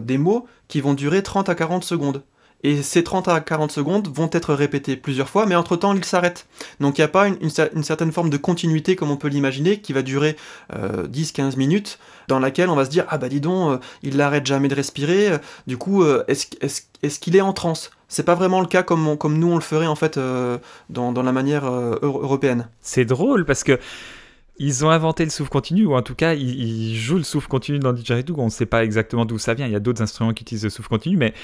des 0.00 0.18
mots 0.18 0.46
qui 0.68 0.82
vont 0.82 0.92
durer 0.92 1.22
30 1.22 1.48
à 1.48 1.54
40 1.54 1.82
secondes. 1.82 2.22
Et 2.64 2.82
ces 2.82 3.04
30 3.04 3.28
à 3.28 3.40
40 3.40 3.70
secondes 3.70 4.08
vont 4.08 4.30
être 4.32 4.54
répétés 4.54 4.96
plusieurs 4.96 5.28
fois, 5.28 5.44
mais 5.44 5.54
entre-temps, 5.54 5.94
il 5.94 6.04
s'arrête. 6.04 6.46
Donc 6.80 6.96
il 6.96 7.02
n'y 7.02 7.04
a 7.04 7.08
pas 7.08 7.28
une, 7.28 7.50
certaine 7.50 8.10
forme 8.10 8.30
de 8.30 8.38
continuité, 8.38 8.96
comme 8.96 9.10
on 9.10 9.18
peut 9.18 9.28
l'imaginer, 9.28 9.80
qui 9.80 9.92
va 9.92 10.00
durer 10.00 10.36
10-15 10.72 10.72
euh, 10.72 11.56
minutes, 11.58 11.98
dans 12.26 12.38
laquelle 12.38 12.70
on 12.70 12.74
va 12.74 12.86
se 12.86 12.90
dire, 12.90 13.04
ah 13.10 13.18
bah 13.18 13.28
dis 13.28 13.42
donc, 13.42 13.80
il 14.02 14.16
n'arrête 14.16 14.46
jamais 14.46 14.68
de 14.68 14.74
respirer, 14.74 15.32
du 15.66 15.76
coup, 15.76 16.04
est-ce 16.26 17.20
qu'il 17.20 17.36
est, 17.36 17.42
en 17.42 17.52
transe? 17.52 17.90
C'est 18.08 18.22
pas 18.22 18.34
vraiment 18.34 18.62
le 18.62 18.66
cas 18.66 18.82
comme, 18.82 19.04
nous 19.04 19.48
on 19.48 19.56
le 19.56 19.60
ferait 19.60 19.86
en 19.86 19.96
fait 19.96 20.18
dans, 20.88 21.12
dans, 21.12 21.22
la 21.22 21.32
manière 21.32 21.66
européenne. 21.66 22.68
C'est 22.80 23.04
drôle 23.04 23.44
parce 23.44 23.62
que 23.62 23.78
ils 24.58 24.84
ont 24.84 24.90
inventé 24.90 25.24
le 25.24 25.30
souffle 25.30 25.50
continu, 25.50 25.84
ou 25.84 25.94
en 25.94 26.02
tout 26.02 26.14
cas, 26.14 26.34
ils, 26.34 26.96
jouent 26.96 27.16
le 27.16 27.24
souffle 27.24 27.48
continu 27.48 27.80
dans 27.80 27.92
Didgeridoo. 27.92 28.36
On 28.38 28.46
ne 28.46 28.50
sait 28.50 28.66
pas 28.66 28.84
exactement 28.84 29.24
d'où 29.24 29.38
ça 29.38 29.54
vient. 29.54 29.66
Il 29.66 29.72
y 29.72 29.76
a 29.76 29.80
d'autres 29.80 30.02
instruments 30.02 30.32
qui 30.32 30.42
utilisent 30.42 30.64
le 30.64 30.70
souffle 30.70 30.88
continu, 30.88 31.16
mais, 31.16 31.34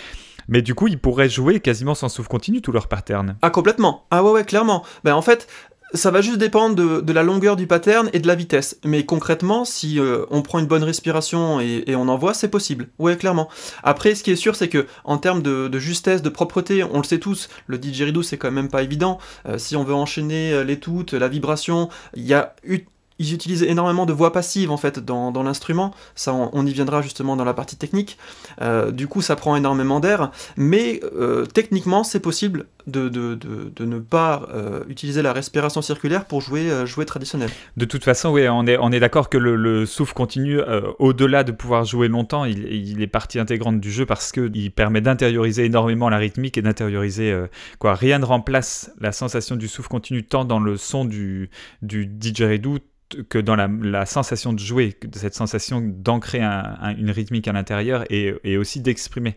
mais 0.49 0.63
du 0.63 0.75
coup, 0.75 0.89
ils 0.89 0.99
pourraient 0.99 1.29
jouer 1.29 1.61
quasiment 1.61 1.95
sans 1.95 2.09
souffle 2.09 2.29
continu 2.29 2.63
tout 2.63 2.73
leur 2.73 2.89
pattern. 2.89 3.37
Ah, 3.43 3.51
complètement. 3.51 4.07
Ah, 4.11 4.23
ouais, 4.23 4.31
ouais, 4.31 4.45
clairement. 4.45 4.85
Ben, 5.05 5.15
en 5.15 5.23
fait, 5.23 5.47
ça 5.95 6.11
va 6.11 6.21
juste 6.21 6.39
dépendre 6.39 6.77
de, 7.03 7.13
la 7.13 7.23
longueur 7.23 7.57
du 7.57 7.67
pattern 7.67 8.11
et 8.13 8.21
de 8.21 8.27
la 8.27 8.35
vitesse. 8.35 8.79
Mais 8.85 9.05
concrètement, 9.05 9.65
si 9.65 9.99
euh, 9.99 10.25
on 10.31 10.43
prend 10.43 10.59
une 10.59 10.67
bonne 10.67 10.85
respiration 10.85 11.61
et, 11.61 11.85
on 11.97 12.09
envoie, 12.09 12.35
c'est 12.35 12.49
possible. 12.49 12.89
Ouais, 12.99 13.17
clairement. 13.17 13.49
Après, 13.83 14.15
ce 14.15 14.23
qui 14.23 14.31
est 14.31 14.37
sûr, 14.37 14.55
c'est 14.57 14.69
que 14.69 14.87
en 15.05 15.19
termes 15.19 15.43
de, 15.43 15.79
justesse, 15.79 16.23
de 16.23 16.29
propreté, 16.29 16.85
on 16.85 16.99
le 16.99 17.05
sait 17.05 17.19
tous, 17.19 17.49
le 17.67 17.79
didgeridoo, 17.79 18.23
c'est 18.23 18.39
quand 18.39 18.51
même 18.51 18.69
pas 18.69 18.83
évident. 18.83 19.19
Euh, 19.47 19.59
si 19.59 19.77
on 19.77 19.85
veut 19.85 19.95
enchaîner 19.95 20.53
euh, 20.53 20.65
les 20.65 20.79
toutes, 20.79 21.13
la 21.13 21.29
vibration, 21.29 21.89
il 22.15 22.27
y 22.27 22.35
a 22.35 22.55
ils 23.21 23.35
utilisent 23.35 23.63
énormément 23.63 24.07
de 24.07 24.15
voix 24.15 24.33
passives 24.33 24.71
en 24.71 24.79
fait 24.79 24.99
dans, 24.99 25.31
l'instrument, 25.43 25.93
ça 26.15 26.33
on, 26.33 26.67
y 26.67 26.73
viendra 26.73 27.03
justement 27.03 27.37
dans 27.37 27.45
la 27.45 27.53
partie 27.53 27.77
technique, 27.77 28.19
euh, 28.63 28.91
du 28.91 29.07
coup 29.07 29.21
ça 29.21 29.37
prend 29.37 29.55
énormément 29.55 30.01
d'air, 30.01 30.33
mais 30.57 31.01
euh, 31.15 31.45
techniquement 31.45 32.03
c'est 32.03 32.19
possible 32.19 32.67
de, 32.91 33.85
ne 33.85 33.99
pas 33.99 34.49
euh, 34.53 34.83
utiliser 34.89 35.23
la 35.23 35.33
respiration 35.33 35.83
circulaire 35.83 36.25
pour 36.25 36.41
jouer, 36.41 36.87
jouer 36.87 37.07
traditionnel. 37.07 37.51
De 37.77 37.85
toute 37.85 38.05
façon, 38.05 38.31
oui, 38.31 38.49
on 38.49 38.67
est, 38.67 38.77
on 38.79 38.93
est 38.93 39.01
d'accord 39.01 39.29
que 39.29 39.39
le, 39.39 39.87
souffle 39.87 40.15
continu, 40.15 40.61
au-delà 40.99 41.45
de 41.45 41.53
pouvoir 41.53 41.85
jouer 41.85 42.09
longtemps, 42.09 42.45
il, 42.45 43.01
est 43.01 43.07
partie 43.07 43.39
intégrante 43.39 43.81
du 43.81 43.91
jeu 43.91 44.07
parce 44.07 44.33
qu'il 44.33 44.71
permet 44.73 45.01
d'intérioriser 45.01 45.65
énormément 45.65 46.09
la 46.09 46.19
rythmique 46.19 46.59
et 46.59 46.63
d'intérioriser 46.63 47.35
quoi. 47.79 47.95
Rien 47.95 48.19
ne 48.19 48.25
remplace 48.25 48.91
la 49.01 49.13
sensation 49.13 49.57
du 49.57 49.69
souffle 49.69 49.89
continu 49.89 50.25
tant 50.25 50.45
dans 50.45 50.61
le 50.61 50.77
son 50.77 51.05
du, 51.05 51.51
du 51.83 52.07
didgeridoo 52.07 52.79
que 53.29 53.39
dans 53.39 53.57
la, 53.57 54.07
sensation 54.07 54.53
de 54.53 54.59
jouer, 54.59 54.97
cette 55.13 55.35
sensation 55.35 55.81
d'ancrer 55.83 56.41
une 56.43 57.11
rythmique 57.11 57.49
à 57.49 57.53
l'intérieur 57.53 58.05
et, 58.11 58.57
aussi 58.57 58.81
d'exprimer. 58.81 59.37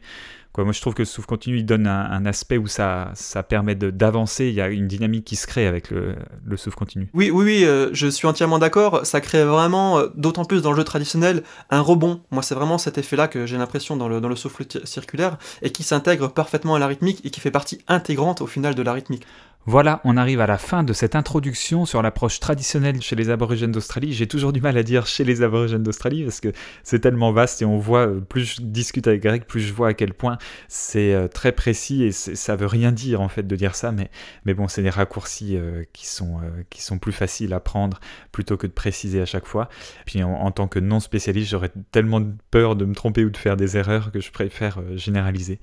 Moi, 0.58 0.72
je 0.72 0.82
trouve 0.82 0.94
que 0.94 1.02
le 1.02 1.08
souffle 1.08 1.28
continu 1.28 1.58
il 1.58 1.66
donne 1.66 1.88
un, 1.88 2.26
aspect 2.26 2.58
où 2.58 2.68
ça, 2.68 3.12
ça 3.16 3.44
permet 3.44 3.76
d'avancer. 3.76 4.48
Il 4.48 4.54
y 4.54 4.62
a 4.62 4.68
une 4.70 4.88
dynamique 4.88 5.26
qui 5.26 5.36
se 5.36 5.48
crée 5.48 5.68
avec 5.68 5.89
le, 5.89 6.16
le 6.46 6.58
souffle 6.58 6.78
continu. 6.78 7.10
Oui, 7.13 7.32
oui, 7.32 7.44
oui, 7.44 7.66
euh, 7.66 7.89
je 7.94 8.08
suis 8.08 8.28
entièrement 8.28 8.60
d'accord. 8.60 9.06
Ça 9.06 9.20
crée 9.20 9.44
vraiment, 9.44 10.00
euh, 10.00 10.08
d'autant 10.16 10.46
plus 10.46 10.62
dans 10.62 10.72
le 10.72 10.78
jeu 10.78 10.84
traditionnel, 10.84 11.44
un 11.70 11.82
rebond. 11.82 12.22
Moi, 12.32 12.44
c'est 12.44 12.56
vraiment 12.56 12.78
cet 12.78 12.98
effet-là 12.98 13.28
que 13.28 13.46
j'ai 13.46 13.58
l'impression 13.58 13.98
dans 13.98 14.08
le, 14.08 14.22
dans 14.22 14.30
le 14.30 14.36
souffle 14.36 14.63
circulaire 14.84 15.38
et 15.62 15.72
qui 15.72 15.84
s'intègre 15.84 16.28
parfaitement 16.28 16.76
à 16.76 16.80
la 16.80 16.88
rythmique 16.88 17.22
et 17.26 17.30
qui 17.30 17.39
fait 17.39 17.52
partie 17.52 17.80
intégrante 17.88 18.42
au 18.42 18.48
final 18.48 18.76
de 18.76 18.82
la 18.84 18.94
rythmique. 18.94 19.26
Voilà, 19.65 20.02
on 20.04 20.17
arrive 20.17 20.41
à 20.41 20.47
la 20.47 20.58
fin 20.58 20.84
de 20.84 20.91
cette 20.91 21.15
introduction 21.15 21.86
sur 21.86 22.02
l'approche 22.02 22.41
traditionnelle 22.41 23.02
chez 23.02 23.15
les 23.15 23.30
aborigènes 23.30 23.71
d'Australie. 23.71 24.12
J'ai 24.12 24.28
toujours 24.28 24.52
du 24.52 24.60
mal 24.60 24.78
à 24.78 24.84
dire 24.84 25.08
chez 25.08 25.23
les 25.23 25.41
aborigènes 25.41 25.84
d'Australie 25.84 26.26
parce 26.26 26.41
que 26.41 26.49
c'est 26.84 26.99
tellement 26.99 27.32
vaste 27.32 27.62
et 27.62 27.65
on 27.65 27.78
voit, 27.78 28.08
euh, 28.08 28.19
plus 28.19 28.58
je 28.58 28.62
discute 28.62 29.08
avec 29.08 29.23
Greg, 29.23 29.45
plus 29.45 29.62
je 29.62 29.71
vois 29.71 29.89
à 29.89 29.93
quel 29.93 30.13
point 30.13 30.38
c'est 30.67 31.13
euh, 31.13 31.30
très 31.30 31.54
précis 31.54 32.04
et 32.04 32.12
ça 32.12 32.58
veut 32.58 32.65
rien 32.65 32.91
dire 32.91 33.21
en 33.21 33.30
fait 33.30 33.47
de 33.47 33.56
dire 33.56 33.73
ça, 33.76 33.93
mais, 33.93 34.54
bon, 34.54 34.67
c'est 34.67 34.84
des 34.84 34.89
raccourcis 34.89 35.56
euh, 35.56 35.86
qui, 35.93 36.08
sont, 36.08 36.41
qui 36.69 36.82
sont 36.82 36.97
plus 36.97 37.13
faciles 37.13 37.54
à 37.54 37.62
prendre 37.62 38.02
plutôt 38.34 38.58
que 38.58 38.67
de 38.67 38.73
préciser 38.73 39.21
à 39.21 39.26
chaque 39.26 39.45
fois. 39.45 39.69
Puis 40.06 40.23
en, 40.23 40.52
tant 40.52 40.67
que 40.67 40.80
non 40.80 40.99
spécialiste, 40.99 41.52
j'aurais 41.52 41.71
tellement 41.93 42.21
peur 42.52 42.76
de 42.76 42.84
me 42.84 42.93
tromper 42.93 43.23
ou 43.23 43.30
de 43.30 43.38
faire 43.38 43.56
des 43.56 43.78
erreurs 43.78 44.12
que 44.12 44.19
je 44.19 44.30
préfère 44.30 44.80
généraliser. 44.97 45.62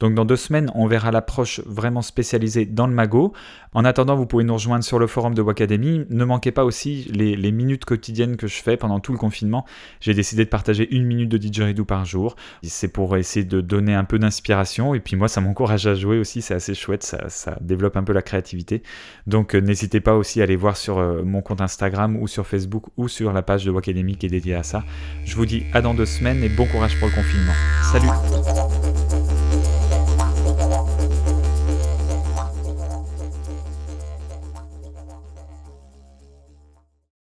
Donc 0.00 0.14
dans 0.14 0.24
deux 0.24 0.36
semaines, 0.36 0.68
on 0.74 0.88
verra 0.88 1.12
l'approche 1.12 1.60
vraiment 1.64 2.02
spécialisée 2.02 2.66
dans 2.66 2.88
le 2.88 2.92
magot. 2.92 3.32
En 3.76 3.84
attendant, 3.84 4.16
vous 4.16 4.26
pouvez 4.26 4.44
nous 4.44 4.54
rejoindre 4.54 4.84
sur 4.84 4.98
le 4.98 5.06
forum 5.06 5.34
de 5.34 5.42
Wacademy. 5.42 6.06
Ne 6.08 6.24
manquez 6.24 6.50
pas 6.50 6.64
aussi 6.64 7.10
les, 7.12 7.52
minutes 7.52 7.84
quotidiennes 7.84 8.36
que 8.36 8.46
je 8.46 8.62
fais 8.62 8.76
pendant 8.76 9.00
tout 9.00 9.12
le 9.12 9.18
confinement. 9.18 9.66
J'ai 10.00 10.14
décidé 10.14 10.44
de 10.44 10.48
partager 10.48 10.88
une 10.94 11.04
minute 11.04 11.28
de 11.28 11.36
didgeridoo 11.36 11.84
par 11.84 12.04
jour. 12.06 12.36
C'est 12.62 12.88
pour 12.88 13.16
essayer 13.16 13.44
de 13.44 13.60
donner 13.60 13.94
un 13.94 14.04
peu 14.04 14.18
d'inspiration. 14.18 14.94
Et 14.94 15.00
puis 15.00 15.14
moi, 15.16 15.28
ça 15.28 15.40
m'encourage 15.42 15.86
à 15.86 15.94
jouer 15.94 16.18
aussi. 16.18 16.40
C'est 16.40 16.54
assez 16.54 16.74
chouette. 16.74 17.02
Ça, 17.02 17.58
développe 17.60 17.96
un 17.96 18.04
peu 18.04 18.12
la 18.12 18.22
créativité. 18.22 18.82
Donc 19.26 19.54
euh, 19.54 19.60
n'hésitez 19.60 20.00
pas 20.00 20.14
aussi 20.14 20.40
à 20.40 20.44
aller 20.44 20.56
voir 20.56 20.76
sur 20.76 20.98
euh, 20.98 21.22
mon 21.22 21.42
compte 21.42 21.60
Instagram 21.60 22.16
ou 22.16 22.28
sur 22.28 22.46
Facebook 22.46 22.84
ou 22.96 23.08
sur 23.08 23.32
la 23.32 23.42
page 23.42 23.64
de 23.64 23.70
Wacademy 23.70 24.16
qui 24.16 24.26
est 24.26 24.30
dédiée 24.30 24.54
à 24.54 24.62
ça. 24.62 24.84
Je 25.24 25.36
vous 25.36 25.46
dis 25.46 25.64
à 25.74 25.82
dans 25.82 25.94
deux 25.94 26.06
semaines 26.06 26.42
et 26.42 26.48
bon 26.48 26.66
courage 26.66 26.98
pour 26.98 27.08
le 27.08 27.14
confinement. 27.14 27.52
Salut 27.82 28.85